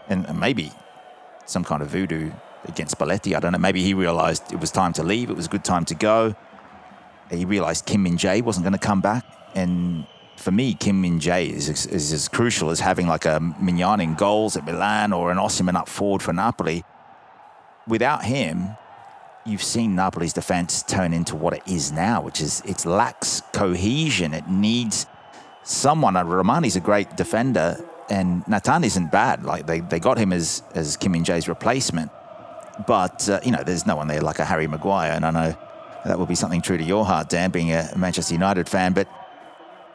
And 0.09 0.39
maybe 0.39 0.71
some 1.45 1.63
kind 1.63 1.81
of 1.81 1.89
voodoo 1.89 2.31
against 2.65 2.97
Spalletti. 2.97 3.35
I 3.35 3.39
don't 3.39 3.51
know. 3.51 3.57
Maybe 3.57 3.81
he 3.81 3.93
realized 3.93 4.51
it 4.51 4.59
was 4.59 4.71
time 4.71 4.93
to 4.93 5.03
leave. 5.03 5.29
It 5.29 5.35
was 5.35 5.45
a 5.45 5.49
good 5.49 5.63
time 5.63 5.85
to 5.85 5.95
go. 5.95 6.35
He 7.31 7.45
realized 7.45 7.85
Kim 7.85 8.03
Min 8.03 8.17
Jae 8.17 8.41
wasn't 8.41 8.65
going 8.65 8.73
to 8.73 8.79
come 8.79 9.01
back. 9.01 9.25
And 9.55 10.05
for 10.37 10.51
me, 10.51 10.73
Kim 10.73 11.01
Min 11.01 11.19
Jae 11.19 11.49
is, 11.49 11.69
is, 11.69 12.11
as 12.11 12.27
crucial 12.27 12.69
as 12.69 12.79
having 12.79 13.07
like 13.07 13.25
a 13.25 13.39
Maignan 13.39 14.01
in 14.01 14.15
goals 14.15 14.57
at 14.57 14.65
Milan 14.65 15.13
or 15.13 15.31
an 15.31 15.37
Osimhen 15.37 15.75
up 15.75 15.87
forward 15.87 16.21
for 16.21 16.33
Napoli. 16.33 16.83
Without 17.87 18.23
him, 18.23 18.75
you've 19.45 19.63
seen 19.63 19.95
Napoli's 19.95 20.33
defense 20.33 20.83
turn 20.83 21.13
into 21.13 21.35
what 21.35 21.53
it 21.53 21.63
is 21.67 21.91
now, 21.91 22.21
which 22.21 22.41
is 22.41 22.61
it 22.65 22.85
lacks 22.85 23.41
cohesion. 23.53 24.33
It 24.33 24.47
needs 24.47 25.05
someone. 25.63 26.13
Rrahmani's 26.13 26.75
a 26.75 26.79
great 26.79 27.15
defender, 27.15 27.77
and 28.09 28.47
Natan 28.47 28.83
isn't 28.83 29.11
bad. 29.11 29.43
Like 29.43 29.65
they, 29.65 29.81
they 29.81 29.99
got 29.99 30.17
him 30.17 30.33
as 30.33 30.63
as 30.75 30.97
Kim 30.97 31.13
Min 31.13 31.23
Jae's 31.23 31.47
replacement, 31.47 32.11
but 32.87 33.27
uh, 33.29 33.39
you 33.43 33.51
know 33.51 33.63
there's 33.63 33.85
no 33.85 33.95
one 33.95 34.07
there 34.07 34.21
like 34.21 34.39
a 34.39 34.45
Harry 34.45 34.67
Maguire, 34.67 35.11
and 35.11 35.25
I 35.25 35.31
know 35.31 35.57
that 36.05 36.19
would 36.19 36.27
be 36.27 36.35
something 36.35 36.61
true 36.61 36.77
to 36.77 36.83
your 36.83 37.05
heart, 37.05 37.29
Dan, 37.29 37.51
being 37.51 37.71
a 37.71 37.91
Manchester 37.95 38.33
United 38.33 38.67
fan. 38.67 38.93
But 38.93 39.07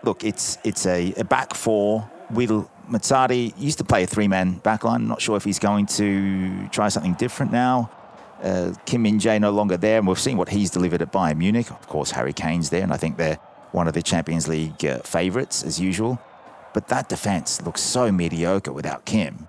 look, 0.03 0.25
it's 0.25 0.59
it's 0.65 0.87
a, 0.87 1.13
a 1.17 1.25
back 1.25 1.55
four. 1.55 2.09
Will 2.31 2.71
Mazzarri 2.91 3.55
used 3.59 3.79
to 3.79 3.85
play 3.85 4.03
a 4.05 4.07
three 4.07 4.29
man 4.29 4.61
backline. 4.61 5.07
Not 5.07 5.21
sure 5.21 5.37
if 5.37 5.45
he's 5.45 5.59
going 5.59 5.87
to 5.87 6.69
try 6.69 6.89
something 6.89 7.15
different 7.15 7.53
now. 7.53 7.91
Uh, 8.43 8.73
Kim 8.87 9.03
Min 9.03 9.19
Jae 9.19 9.41
no 9.41 9.51
longer 9.51 9.77
there, 9.77 9.99
and 9.99 10.07
we've 10.07 10.19
seen 10.19 10.37
what 10.37 10.49
he's 10.49 10.71
delivered 10.71 11.03
at 11.03 11.13
Bayern 11.13 11.39
Munich. 11.39 11.71
Of 11.71 11.89
course, 11.89 12.13
Harry 12.13 12.33
Kane's 12.33 12.71
there, 12.71 12.83
and 12.83 12.93
I 12.93 12.97
think 12.97 13.17
they're 13.17 13.39
one 13.73 13.89
of 13.89 13.95
the 13.95 14.03
Champions 14.03 14.49
League 14.49 14.85
uh, 14.85 14.99
favourites 14.99 15.63
as 15.65 15.81
usual. 15.81 16.21
But 16.73 16.89
that 16.89 17.09
defence 17.09 17.61
looks 17.63 17.81
so 17.81 18.13
mediocre 18.13 18.73
without 18.73 19.05
Kim. 19.05 19.49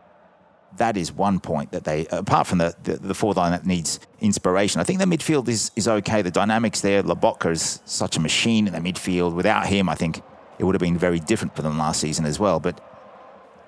That 0.77 0.97
is 0.97 1.11
one 1.11 1.39
point 1.39 1.71
that 1.71 1.83
they, 1.83 2.07
apart 2.07 2.47
from 2.47 2.59
the, 2.59 2.75
the, 2.83 2.97
the 2.97 3.13
fourth 3.13 3.37
line 3.37 3.51
that 3.51 3.65
needs 3.65 3.99
inspiration, 4.21 4.79
I 4.79 4.83
think 4.83 4.99
the 4.99 5.05
midfield 5.05 5.47
is, 5.47 5.71
is 5.75 5.87
okay. 5.87 6.21
The 6.21 6.31
dynamics 6.31 6.81
there, 6.81 7.03
Lobotka 7.03 7.51
is 7.51 7.81
such 7.85 8.17
a 8.17 8.19
machine 8.19 8.67
in 8.67 8.73
the 8.73 8.79
midfield. 8.79 9.33
Without 9.33 9.67
him, 9.67 9.89
I 9.89 9.95
think 9.95 10.21
it 10.57 10.63
would 10.63 10.75
have 10.75 10.81
been 10.81 10.97
very 10.97 11.19
different 11.19 11.55
for 11.55 11.61
them 11.61 11.77
last 11.77 12.01
season 12.01 12.25
as 12.25 12.39
well. 12.39 12.59
But 12.59 12.81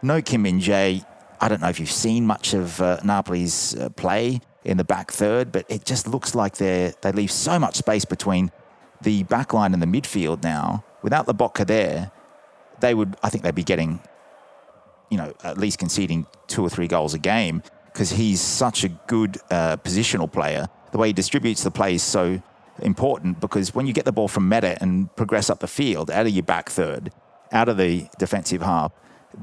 no 0.01 0.21
Kim 0.21 0.43
Min 0.43 0.59
Jae. 0.59 1.05
I 1.39 1.47
don't 1.47 1.61
know 1.61 1.69
if 1.69 1.79
you've 1.79 1.91
seen 1.91 2.25
much 2.25 2.53
of 2.53 2.79
uh, 2.81 2.99
Napoli's 3.03 3.75
uh, 3.75 3.89
play 3.89 4.41
in 4.63 4.77
the 4.77 4.83
back 4.83 5.11
third, 5.11 5.51
but 5.51 5.65
it 5.69 5.85
just 5.85 6.07
looks 6.07 6.35
like 6.35 6.57
they 6.57 6.93
they 7.01 7.11
leave 7.11 7.31
so 7.31 7.57
much 7.57 7.75
space 7.75 8.05
between 8.05 8.51
the 9.01 9.23
back 9.23 9.53
line 9.53 9.73
and 9.73 9.81
the 9.81 9.87
midfield 9.87 10.43
now. 10.43 10.83
Without 11.01 11.25
the 11.25 11.63
there, 11.65 12.11
they 12.79 12.93
would 12.93 13.15
I 13.23 13.29
think 13.29 13.43
they'd 13.43 13.55
be 13.55 13.63
getting, 13.63 13.99
you 15.09 15.17
know, 15.17 15.33
at 15.43 15.57
least 15.57 15.79
conceding 15.79 16.27
two 16.47 16.63
or 16.63 16.69
three 16.69 16.87
goals 16.87 17.13
a 17.13 17.19
game 17.19 17.63
because 17.85 18.11
he's 18.11 18.39
such 18.39 18.83
a 18.83 18.89
good 18.89 19.37
uh, 19.49 19.77
positional 19.77 20.31
player. 20.31 20.67
The 20.91 20.97
way 20.97 21.07
he 21.07 21.13
distributes 21.13 21.63
the 21.63 21.71
play 21.71 21.95
is 21.95 22.03
so 22.03 22.41
important 22.81 23.39
because 23.39 23.73
when 23.73 23.87
you 23.87 23.93
get 23.93 24.05
the 24.05 24.11
ball 24.11 24.27
from 24.27 24.47
Meret 24.47 24.77
and 24.81 25.13
progress 25.15 25.49
up 25.49 25.59
the 25.59 25.67
field 25.67 26.09
out 26.11 26.25
of 26.25 26.31
your 26.31 26.43
back 26.43 26.69
third, 26.69 27.11
out 27.51 27.67
of 27.67 27.77
the 27.77 28.07
defensive 28.17 28.61
half, 28.61 28.93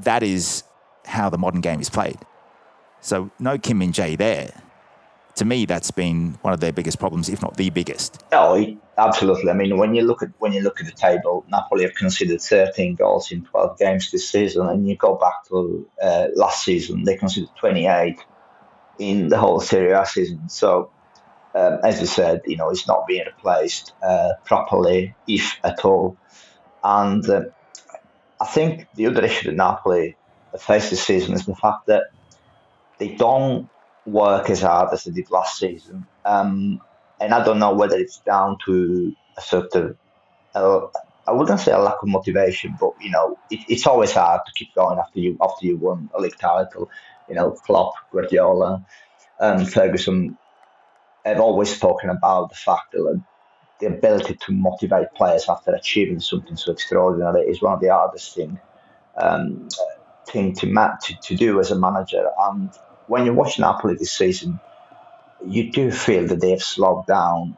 that 0.03 0.23
is 0.23 0.63
how 1.05 1.29
the 1.29 1.37
modern 1.37 1.61
game 1.61 1.79
is 1.79 1.89
played. 1.89 2.19
So 3.01 3.31
no 3.39 3.57
Kim 3.57 3.79
Min 3.79 3.91
Jae 3.91 4.17
there 4.17 4.51
to 5.39 5.45
me, 5.45 5.65
that's 5.65 5.89
been 5.89 6.37
one 6.41 6.53
of 6.53 6.59
their 6.59 6.73
biggest 6.73 6.99
problems, 6.99 7.29
if 7.29 7.41
not 7.41 7.55
the 7.55 7.69
biggest. 7.69 8.23
Oh, 8.33 8.77
absolutely. 8.97 9.49
I 9.49 9.53
mean, 9.53 9.77
when 9.77 9.95
you 9.95 10.03
look 10.03 10.21
at 10.21 10.29
when 10.39 10.51
you 10.51 10.61
look 10.61 10.79
at 10.81 10.85
the 10.85 10.91
table, 10.91 11.45
Napoli 11.49 11.83
have 11.83 11.95
conceded 11.95 12.41
13 12.41 12.95
goals 12.95 13.31
in 13.31 13.45
12 13.45 13.79
games 13.79 14.11
this 14.11 14.29
season, 14.29 14.67
and 14.67 14.87
you 14.87 14.97
go 14.97 15.15
back 15.15 15.45
to 15.47 15.87
uh, 16.01 16.27
last 16.35 16.63
season, 16.63 17.05
they 17.05 17.15
conceded 17.15 17.49
28 17.57 18.17
in 18.99 19.29
the 19.29 19.37
whole 19.37 19.61
Serie 19.61 19.93
A 19.93 20.05
season. 20.05 20.49
So, 20.49 20.91
um, 21.55 21.79
as 21.83 22.01
you 22.01 22.05
said, 22.05 22.41
you 22.45 22.57
know, 22.57 22.69
it's 22.69 22.87
not 22.87 23.07
being 23.07 23.25
replaced 23.25 23.93
uh, 24.03 24.33
properly, 24.43 25.15
if 25.25 25.57
at 25.63 25.85
all. 25.85 26.17
And 26.83 27.27
uh, 27.29 27.43
I 28.41 28.45
think 28.45 28.87
the 28.95 29.07
other 29.07 29.23
issue 29.23 29.49
that 29.49 29.55
Napoli 29.55 30.17
face 30.59 30.89
this 30.89 31.05
season 31.05 31.33
is 31.33 31.45
the 31.45 31.55
fact 31.55 31.87
that 31.87 32.03
they 32.97 33.15
don't 33.15 33.69
work 34.11 34.49
as 34.49 34.61
hard 34.61 34.93
as 34.93 35.03
they 35.03 35.11
did 35.11 35.31
last 35.31 35.57
season. 35.57 36.05
Um, 36.25 36.81
and 37.19 37.33
I 37.33 37.43
don't 37.43 37.59
know 37.59 37.73
whether 37.73 37.97
it's 37.97 38.19
down 38.19 38.57
to 38.65 39.15
a 39.37 39.41
sort 39.41 39.73
of, 39.75 39.97
uh, 40.55 40.87
I 41.27 41.31
wouldn't 41.31 41.59
say 41.59 41.71
a 41.71 41.79
lack 41.79 42.01
of 42.01 42.09
motivation, 42.09 42.75
but 42.79 42.91
you 43.01 43.11
know, 43.11 43.37
it, 43.51 43.59
it's 43.67 43.87
always 43.87 44.11
hard 44.11 44.41
to 44.45 44.51
keep 44.53 44.73
going 44.75 44.99
after 44.99 45.19
you 45.19 45.37
after 45.41 45.65
you 45.65 45.77
won 45.77 46.09
a 46.15 46.21
league 46.21 46.37
title. 46.37 46.89
You 47.27 47.35
know, 47.35 47.51
Klopp, 47.51 47.93
Guardiola, 48.11 48.85
um, 49.39 49.65
Ferguson 49.65 50.37
have 51.25 51.39
always 51.39 51.75
spoken 51.75 52.09
about 52.09 52.49
the 52.49 52.55
fact 52.55 52.93
that 52.93 53.21
the 53.79 53.87
ability 53.87 54.35
to 54.35 54.51
motivate 54.51 55.07
players 55.15 55.45
after 55.47 55.71
achieving 55.71 56.19
something 56.19 56.55
so 56.55 56.71
extraordinary 56.71 57.41
is 57.41 57.61
one 57.61 57.73
of 57.73 57.79
the 57.79 57.89
hardest 57.89 58.35
thing 58.35 58.59
um, 59.15 59.67
thing 60.27 60.53
to, 60.55 60.67
to 60.67 61.15
to 61.21 61.35
do 61.35 61.59
as 61.59 61.71
a 61.71 61.79
manager. 61.79 62.25
And 62.39 62.71
when 63.09 63.25
you 63.27 63.33
watch 63.33 63.59
Napoli 63.59 63.95
this 63.97 64.13
season, 64.13 64.61
you 65.39 65.71
do 65.71 65.91
feel 65.91 66.27
that 66.27 66.41
they 66.41 66.51
have 66.51 66.63
slowed 66.63 67.07
down 67.07 67.57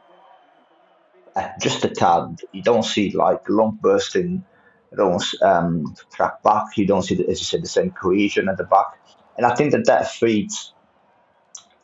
just 1.60 1.84
a 1.84 1.90
tad. 1.90 2.38
You 2.52 2.62
don't 2.62 2.84
see 2.84 3.12
like 3.12 3.40
long 3.48 3.78
bursting 3.80 4.46
runs 4.92 5.34
um, 5.42 5.96
track 6.14 6.42
back. 6.44 6.66
You 6.76 6.86
don't 6.86 7.02
see, 7.02 7.14
as 7.28 7.40
you 7.40 7.46
said, 7.46 7.64
the 7.64 7.68
same 7.68 7.92
cohesion 7.92 8.48
at 8.48 8.58
the 8.58 8.64
back. 8.64 8.86
And 9.36 9.46
I 9.46 9.54
think 9.54 9.72
that 9.72 9.86
that 9.86 10.12
feeds 10.12 10.74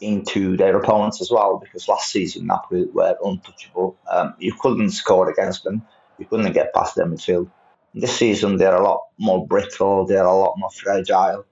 into 0.01 0.57
their 0.57 0.77
opponents 0.79 1.21
as 1.23 1.31
well 1.31 1.59
because 1.63 1.89
last 1.89 2.13
season 2.13 2.47
Napoli 2.47 2.87
were 2.93 3.17
untouchable. 3.25 3.99
Um, 4.11 4.35
you 4.39 4.55
couldn't 4.61 4.91
score 4.91 5.31
against 5.31 5.65
them. 5.65 5.89
You 6.19 6.27
couldn't 6.27 6.53
get 6.53 6.75
past 6.75 6.97
their 6.97 7.07
midfield. 7.07 7.51
This 7.95 8.17
season 8.19 8.57
they're 8.59 8.77
a 8.77 8.85
lot 8.85 9.03
more 9.19 9.47
brittle. 9.47 10.07
They're 10.07 10.27
a 10.27 10.37
lot 10.37 10.55
more 10.59 10.71
fragile. 10.71 11.47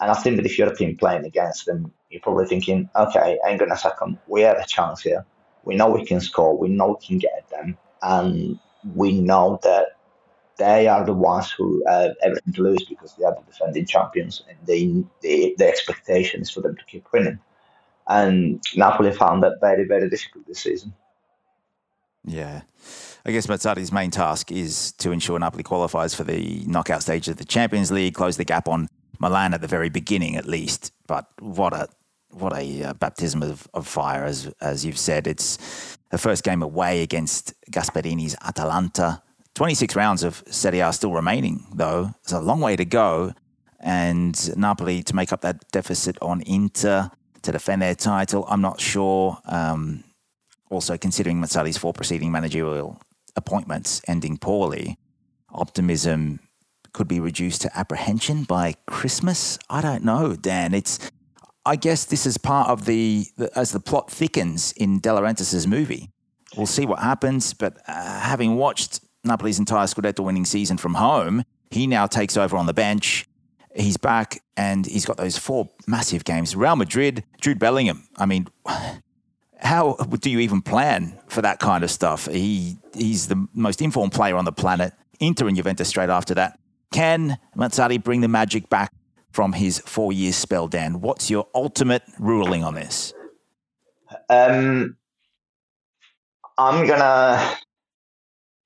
And 0.00 0.10
I 0.10 0.14
think 0.14 0.36
that 0.36 0.46
if 0.46 0.58
you're 0.58 0.72
a 0.72 0.76
team 0.76 0.96
playing 0.96 1.24
against 1.24 1.66
them, 1.66 1.92
you're 2.10 2.20
probably 2.20 2.46
thinking, 2.46 2.88
okay, 2.94 3.38
hang 3.44 3.60
on 3.60 3.72
a 3.72 3.76
second, 3.76 4.18
we 4.26 4.42
have 4.42 4.58
a 4.58 4.66
chance 4.66 5.02
here. 5.02 5.24
We 5.64 5.74
know 5.74 5.90
we 5.90 6.04
can 6.04 6.20
score. 6.20 6.56
We 6.56 6.68
know 6.68 6.96
we 6.98 7.06
can 7.06 7.18
get 7.18 7.32
at 7.36 7.50
them. 7.50 7.76
And 8.00 8.58
we 8.94 9.20
know 9.20 9.58
that 9.62 9.96
they 10.56 10.88
are 10.88 11.04
the 11.04 11.12
ones 11.12 11.50
who 11.50 11.82
have 11.86 12.14
everything 12.22 12.52
to 12.54 12.62
lose 12.62 12.84
because 12.84 13.14
they 13.16 13.24
are 13.24 13.34
the 13.34 13.50
defending 13.50 13.86
champions 13.86 14.42
and 14.48 14.58
they, 14.66 15.04
they, 15.22 15.54
the 15.56 15.66
expectation 15.66 16.42
is 16.42 16.50
for 16.50 16.60
them 16.60 16.76
to 16.76 16.84
keep 16.84 17.06
winning. 17.12 17.38
And 18.06 18.62
Napoli 18.76 19.12
found 19.12 19.42
that 19.42 19.60
very, 19.60 19.84
very 19.84 20.08
difficult 20.08 20.46
this 20.46 20.60
season. 20.60 20.94
Yeah. 22.24 22.62
I 23.24 23.32
guess 23.32 23.46
Mazzarri's 23.46 23.92
main 23.92 24.10
task 24.10 24.50
is 24.50 24.92
to 24.92 25.12
ensure 25.12 25.38
Napoli 25.38 25.62
qualifies 25.62 26.14
for 26.14 26.24
the 26.24 26.64
knockout 26.66 27.02
stage 27.02 27.28
of 27.28 27.36
the 27.36 27.44
Champions 27.44 27.90
League, 27.90 28.14
close 28.14 28.36
the 28.36 28.44
gap 28.44 28.68
on 28.68 28.88
Milan 29.18 29.54
at 29.54 29.60
the 29.60 29.66
very 29.66 29.88
beginning, 29.88 30.36
at 30.36 30.46
least. 30.46 30.92
But 31.06 31.26
what 31.40 31.72
a 31.72 31.88
what 32.30 32.54
a 32.54 32.84
uh, 32.84 32.92
baptism 32.94 33.42
of, 33.42 33.66
of 33.74 33.86
fire, 33.86 34.24
as 34.24 34.52
as 34.60 34.84
you've 34.84 34.98
said. 34.98 35.26
It's 35.26 35.98
the 36.10 36.18
first 36.18 36.44
game 36.44 36.62
away 36.62 37.02
against 37.02 37.54
Gasperini's 37.70 38.36
Atalanta. 38.42 39.22
26 39.54 39.96
rounds 39.96 40.22
of 40.22 40.42
Serie 40.46 40.80
A 40.80 40.92
still 40.92 41.12
remaining, 41.12 41.66
though. 41.74 42.10
It's 42.22 42.32
a 42.32 42.40
long 42.40 42.60
way 42.60 42.76
to 42.76 42.84
go. 42.84 43.34
And 43.80 44.56
Napoli 44.56 45.02
to 45.04 45.14
make 45.14 45.32
up 45.32 45.40
that 45.42 45.68
deficit 45.72 46.16
on 46.20 46.42
Inter 46.42 47.10
to 47.42 47.52
defend 47.52 47.82
their 47.82 47.94
title. 47.94 48.44
I'm 48.48 48.60
not 48.60 48.80
sure. 48.80 49.38
Um, 49.44 50.04
also, 50.70 50.96
considering 50.96 51.40
Mazzarri's 51.40 51.76
four 51.76 51.92
preceding 51.92 52.30
managerial 52.30 53.00
appointments 53.36 54.02
ending 54.06 54.36
poorly, 54.36 54.98
optimism 55.50 56.40
could 56.92 57.08
be 57.08 57.20
reduced 57.20 57.62
to 57.62 57.78
apprehension 57.78 58.44
by 58.44 58.74
Christmas. 58.86 59.58
I 59.68 59.80
don't 59.80 60.04
know, 60.04 60.34
Dan. 60.34 60.74
It's 60.74 60.98
I 61.64 61.76
guess 61.76 62.06
this 62.06 62.24
is 62.24 62.38
part 62.38 62.70
of 62.70 62.86
the, 62.86 63.26
the 63.36 63.50
as 63.56 63.72
the 63.72 63.80
plot 63.80 64.10
thickens 64.10 64.72
in 64.72 65.00
De 65.00 65.66
movie. 65.66 66.10
We'll 66.56 66.66
see 66.66 66.86
what 66.86 67.00
happens, 67.00 67.52
but 67.52 67.76
uh, 67.86 68.20
having 68.20 68.56
watched 68.56 69.00
Napoli's 69.22 69.58
entire 69.58 69.86
Scudetto 69.86 70.24
winning 70.24 70.46
season 70.46 70.78
from 70.78 70.94
home, 70.94 71.44
He 71.70 71.86
now 71.86 72.06
takes 72.06 72.36
over 72.36 72.56
on 72.56 72.66
the 72.66 72.72
bench. 72.72 73.26
He's 73.74 73.98
back 73.98 74.42
and 74.56 74.86
he's 74.86 75.04
got 75.04 75.18
those 75.18 75.36
four 75.36 75.68
massive 75.86 76.24
games. 76.24 76.56
Real 76.56 76.74
Madrid, 76.74 77.22
Jude 77.40 77.58
Bellingham. 77.58 78.08
I 78.16 78.24
mean, 78.24 78.48
how 79.60 79.94
do 79.94 80.30
you 80.30 80.38
even 80.38 80.62
plan 80.62 81.18
for 81.28 81.42
that 81.42 81.58
kind 81.58 81.84
of 81.84 81.90
stuff? 81.90 82.26
He 82.26 82.78
he's 82.94 83.28
the 83.28 83.46
most 83.52 83.82
informed 83.82 84.12
player 84.12 84.36
on 84.36 84.46
the 84.46 84.52
planet. 84.52 84.94
Inter 85.20 85.48
and 85.48 85.56
Juventus 85.56 85.88
straight 85.88 86.08
after 86.08 86.34
that. 86.34 86.58
Can 86.92 87.38
Mazzarri 87.56 88.02
bring 88.02 88.20
the 88.20 88.28
magic 88.28 88.68
back 88.68 88.92
from 89.30 89.52
his 89.52 89.78
four 89.80 90.12
years 90.12 90.36
spell, 90.36 90.68
Dan? 90.68 91.00
What's 91.00 91.30
your 91.30 91.46
ultimate 91.54 92.02
ruling 92.18 92.64
on 92.64 92.74
this? 92.74 93.12
Um, 94.28 94.96
I'm 96.56 96.86
gonna 96.86 97.56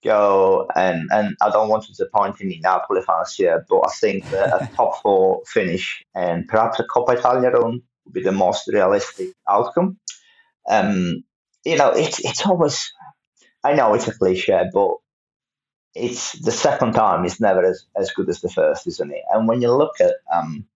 go 0.05 0.69
and 0.75 1.09
and 1.13 1.37
I 1.41 1.51
don't 1.51 1.69
want 1.69 1.85
to 1.85 1.89
disappoint 1.91 2.37
any 2.41 2.61
Napoli 2.63 3.03
fans 3.03 3.35
here, 3.35 3.65
but 3.69 3.81
I 3.81 3.91
think 4.01 4.29
that 4.31 4.63
a 4.63 4.67
top 4.77 5.03
four 5.03 5.43
finish 5.47 6.05
and 6.15 6.47
perhaps 6.49 6.79
a 6.79 6.85
Coppa 6.85 7.19
Italia 7.19 7.51
run 7.51 7.83
would 8.05 8.15
be 8.15 8.23
the 8.23 8.33
most 8.33 8.69
realistic 8.69 9.31
outcome. 9.49 9.99
Um, 10.69 11.25
you 11.65 11.77
know, 11.77 11.91
it's 11.91 12.19
it's 12.25 12.47
always 12.47 12.93
I 13.65 13.75
know 13.75 13.95
it's 13.95 14.09
a 14.09 14.15
cliche, 14.17 14.65
but 14.73 14.95
it's 15.95 16.33
the 16.41 16.53
second 16.53 16.93
time 16.95 17.25
is 17.25 17.41
never 17.41 17.65
as, 17.65 17.85
as 17.97 18.13
good 18.13 18.29
as 18.29 18.41
the 18.41 18.49
first, 18.49 18.87
isn't 18.87 19.13
it? 19.13 19.23
And 19.33 19.47
when 19.47 19.61
you 19.61 19.73
look 19.73 20.01
at 20.01 20.15
um, 20.33 20.67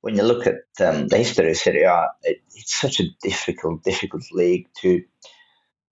when 0.00 0.16
you 0.16 0.22
look 0.22 0.46
at 0.46 0.62
um, 0.86 1.08
the 1.08 1.18
history 1.18 1.50
of 1.50 1.56
Serie 1.56 1.82
A, 1.82 2.08
it, 2.22 2.42
it's 2.54 2.74
such 2.74 3.00
a 3.00 3.04
difficult, 3.22 3.82
difficult 3.82 4.24
league 4.32 4.68
to 4.82 5.02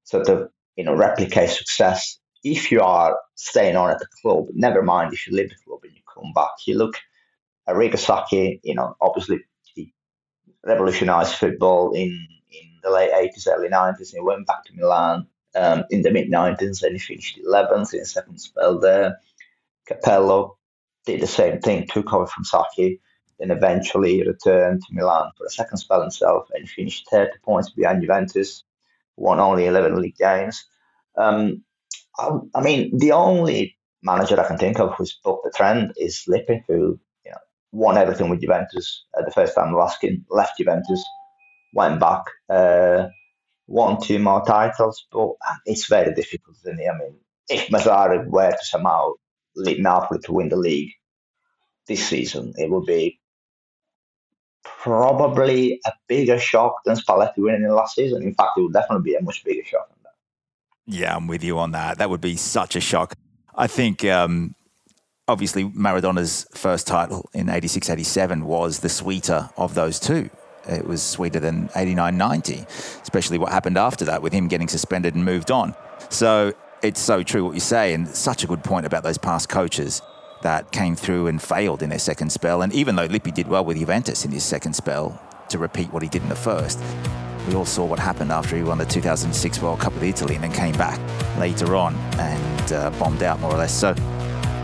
sort 0.03 0.29
of 0.29 0.49
you 0.75 0.83
know 0.83 0.95
replicate 0.95 1.49
success. 1.49 2.19
If 2.43 2.71
you 2.71 2.81
are 2.81 3.17
staying 3.35 3.75
on 3.75 3.91
at 3.91 3.99
the 3.99 4.07
club, 4.21 4.47
never 4.53 4.81
mind 4.81 5.13
if 5.13 5.27
you 5.27 5.35
leave 5.35 5.49
the 5.49 5.55
club 5.65 5.79
and 5.83 5.93
you 5.93 6.01
come 6.13 6.33
back. 6.33 6.51
You 6.65 6.77
look 6.77 6.95
at 7.67 7.75
Arrigo 7.75 7.97
Sacchi, 7.97 8.59
you 8.63 8.75
know, 8.75 8.95
obviously 8.99 9.41
he 9.63 9.93
revolutionised 10.65 11.35
football 11.35 11.93
in 11.93 12.27
in 12.51 12.79
the 12.83 12.91
late 12.91 13.11
eighties, 13.13 13.47
early 13.47 13.69
nineties, 13.69 14.13
and 14.13 14.21
he 14.21 14.25
went 14.25 14.45
back 14.45 14.65
to 14.65 14.73
Milan 14.75 15.27
um, 15.55 15.83
in 15.89 16.01
the 16.01 16.11
mid 16.11 16.29
90s 16.29 16.83
and 16.83 16.93
he 16.93 16.99
finished 16.99 17.39
11th 17.45 17.93
in 17.93 18.05
second 18.05 18.39
spell 18.39 18.79
there. 18.79 19.17
Capello 19.89 20.57
did 21.05 21.21
the 21.21 21.27
same 21.27 21.59
thing, 21.59 21.87
took 21.87 22.13
over 22.13 22.27
from 22.27 22.43
Sacchi, 22.43 23.01
then 23.39 23.51
eventually 23.51 24.25
returned 24.25 24.81
to 24.81 24.93
Milan 24.93 25.31
for 25.37 25.45
a 25.45 25.49
second 25.49 25.77
spell 25.77 26.01
himself 26.01 26.47
and 26.53 26.69
finished 26.69 27.09
30 27.09 27.31
points 27.43 27.71
behind 27.71 28.01
Juventus, 28.01 28.63
won 29.17 29.39
only 29.39 29.65
11 29.65 29.99
league 29.99 30.15
games. 30.15 30.63
Um, 31.17 31.63
I, 32.17 32.29
I, 32.55 32.61
mean, 32.61 32.97
the 32.97 33.13
only 33.13 33.77
manager 34.03 34.39
I 34.39 34.47
can 34.47 34.57
think 34.57 34.79
of 34.79 34.93
who's 34.95 35.19
bucked 35.23 35.43
the 35.43 35.51
trend 35.55 35.93
is 35.97 36.23
Lippi, 36.27 36.63
who 36.67 36.99
you 37.25 37.31
know, 37.31 37.37
won 37.71 37.97
everything 37.97 38.29
with 38.29 38.41
Juventus 38.41 39.05
uh, 39.17 39.23
the 39.23 39.31
first 39.31 39.55
time 39.55 39.73
of 39.73 39.79
asking, 39.81 40.25
left 40.29 40.57
Juventus, 40.57 41.03
went 41.73 41.99
back. 41.99 42.23
Uh, 42.49 43.07
one, 43.71 44.01
two 44.01 44.19
more 44.19 44.43
titles, 44.45 45.05
but 45.11 45.29
it's 45.65 45.87
very 45.87 46.13
difficult? 46.13 46.57
I 46.65 46.71
mean, 46.71 47.15
if 47.49 47.69
Mazzarri 47.69 48.27
were 48.27 48.51
to 48.51 48.65
somehow 48.65 49.11
lead 49.55 49.81
Napoli 49.81 50.19
to 50.21 50.33
win 50.33 50.49
the 50.49 50.57
league 50.57 50.91
this 51.87 52.05
season, 52.05 52.53
it 52.57 52.69
would 52.69 52.85
be 52.85 53.19
probably 54.63 55.79
a 55.85 55.91
bigger 56.07 56.37
shock 56.39 56.75
than 56.85 56.95
Spalletti 56.95 57.37
winning 57.37 57.63
in 57.63 57.73
last 57.73 57.95
season. 57.95 58.21
In 58.23 58.33
fact, 58.33 58.51
it 58.57 58.61
would 58.61 58.73
definitely 58.73 59.11
be 59.11 59.15
a 59.15 59.21
much 59.21 59.43
bigger 59.43 59.65
shock 59.65 59.89
than 59.89 59.97
that. 60.03 60.97
Yeah, 60.97 61.15
I'm 61.15 61.27
with 61.27 61.43
you 61.43 61.57
on 61.57 61.71
that. 61.71 61.97
That 61.97 62.09
would 62.09 62.21
be 62.21 62.35
such 62.35 62.75
a 62.75 62.81
shock. 62.81 63.15
I 63.55 63.67
think 63.67 64.05
um, 64.05 64.55
obviously 65.27 65.63
Maradona's 65.63 66.45
first 66.53 66.87
title 66.87 67.29
in 67.33 67.49
86 67.49 67.89
87 67.89 68.45
was 68.45 68.79
the 68.79 68.89
sweeter 68.89 69.49
of 69.57 69.73
those 69.75 69.99
two 69.99 70.29
it 70.67 70.85
was 70.85 71.01
sweeter 71.01 71.39
than 71.39 71.69
89 71.75 72.17
90, 72.17 72.65
especially 73.01 73.37
what 73.37 73.51
happened 73.51 73.77
after 73.77 74.05
that 74.05 74.21
with 74.21 74.33
him 74.33 74.47
getting 74.47 74.67
suspended 74.67 75.15
and 75.15 75.25
moved 75.25 75.51
on. 75.51 75.75
So 76.09 76.53
it's 76.81 76.99
so 76.99 77.23
true 77.23 77.45
what 77.45 77.53
you 77.53 77.59
say, 77.59 77.93
and 77.93 78.07
such 78.07 78.43
a 78.43 78.47
good 78.47 78.63
point 78.63 78.85
about 78.85 79.03
those 79.03 79.17
past 79.17 79.49
coaches 79.49 80.01
that 80.41 80.71
came 80.71 80.95
through 80.95 81.27
and 81.27 81.41
failed 81.41 81.83
in 81.83 81.89
their 81.89 81.99
second 81.99 82.31
spell. 82.31 82.61
And 82.61 82.73
even 82.73 82.95
though 82.95 83.05
Lippi 83.05 83.31
did 83.31 83.47
well 83.47 83.63
with 83.63 83.77
Juventus 83.77 84.25
in 84.25 84.31
his 84.31 84.43
second 84.43 84.73
spell 84.73 85.21
to 85.49 85.57
repeat 85.57 85.91
what 85.93 86.01
he 86.01 86.09
did 86.09 86.23
in 86.23 86.29
the 86.29 86.35
first, 86.35 86.79
we 87.47 87.55
all 87.55 87.65
saw 87.65 87.85
what 87.85 87.99
happened 87.99 88.31
after 88.31 88.55
he 88.55 88.63
won 88.63 88.77
the 88.77 88.85
2006 88.85 89.61
World 89.61 89.79
Cup 89.79 89.93
with 89.93 90.03
Italy 90.03 90.35
and 90.35 90.43
then 90.43 90.51
came 90.51 90.75
back 90.77 90.99
later 91.39 91.75
on 91.75 91.95
and 92.19 92.73
uh, 92.73 92.89
bombed 92.91 93.23
out 93.23 93.39
more 93.39 93.51
or 93.51 93.57
less. 93.57 93.73
So 93.73 93.93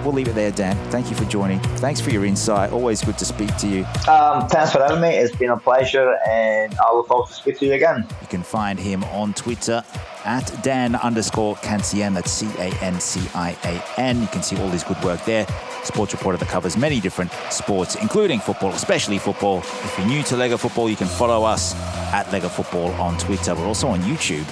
we'll 0.08 0.16
leave 0.16 0.30
it 0.30 0.36
there, 0.36 0.52
Dan. 0.52 0.78
Thank 0.90 1.10
you 1.10 1.18
for 1.18 1.26
joining. 1.26 1.60
Thanks 1.78 2.00
for 2.00 2.12
your 2.12 2.26
insight. 2.26 2.72
Always 2.72 3.04
good 3.04 3.18
to 3.18 3.26
speak 3.26 3.56
to 3.58 3.68
you. 3.68 3.84
Um, 4.10 4.48
thanks 4.48 4.72
for 4.72 4.80
having 4.80 5.02
me. 5.02 5.10
It's 5.10 5.36
been 5.36 5.50
a 5.50 5.58
pleasure, 5.58 6.18
and 6.26 6.74
I 6.80 6.94
look 6.94 7.08
forward 7.08 7.28
to 7.28 7.34
speak 7.34 7.60
to 7.60 7.66
you 7.66 7.74
again. 7.74 8.08
You 8.22 8.28
can 8.28 8.42
find 8.42 8.80
him 8.80 9.04
on 9.06 9.34
Twitter 9.34 9.84
at 10.24 10.64
Dan 10.64 10.96
underscore 10.96 11.56
Cancian. 11.58 12.14
That's 12.14 12.32
C 12.32 12.48
A 12.58 12.74
N 12.82 13.00
C 13.02 13.20
I 13.36 13.58
A 13.66 14.00
N. 14.00 14.22
You 14.22 14.28
can 14.28 14.42
see 14.42 14.58
all 14.62 14.70
his 14.70 14.86
good 14.86 15.02
work 15.04 15.24
there. 15.26 15.46
Sports 15.84 16.14
reporter 16.14 16.38
that 16.38 16.48
covers 16.48 16.78
many 16.78 17.02
different 17.02 17.32
sports, 17.50 17.96
including 17.96 18.40
football, 18.40 18.72
especially 18.72 19.20
football. 19.20 19.60
If 19.60 19.96
you're 19.98 20.08
new 20.08 20.24
to 20.24 20.36
Lega 20.36 20.58
Football, 20.58 20.90
you 20.90 20.96
can 20.96 21.08
follow 21.08 21.44
us 21.44 21.76
at 22.14 22.28
Lega 22.28 22.50
Football 22.50 22.92
on 22.94 23.18
Twitter. 23.18 23.56
We're 23.56 23.68
also 23.68 23.90
on 23.90 24.00
YouTube 24.02 24.46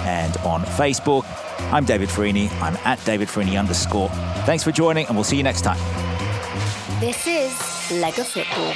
and 0.00 0.36
on 0.38 0.62
Facebook. 0.62 1.24
I'm 1.72 1.84
David 1.84 2.08
Ferrini. 2.08 2.50
I'm 2.60 2.76
at 2.84 3.04
David 3.04 3.28
Ferrini 3.28 3.58
underscore. 3.58 4.08
Thanks 4.44 4.64
for 4.64 4.72
joining, 4.72 5.06
and 5.06 5.16
we'll 5.16 5.24
see 5.24 5.36
you 5.36 5.42
next 5.42 5.62
time. 5.62 5.78
This 7.00 7.26
is 7.26 7.52
Lega 8.00 8.24
Football. 8.24 8.74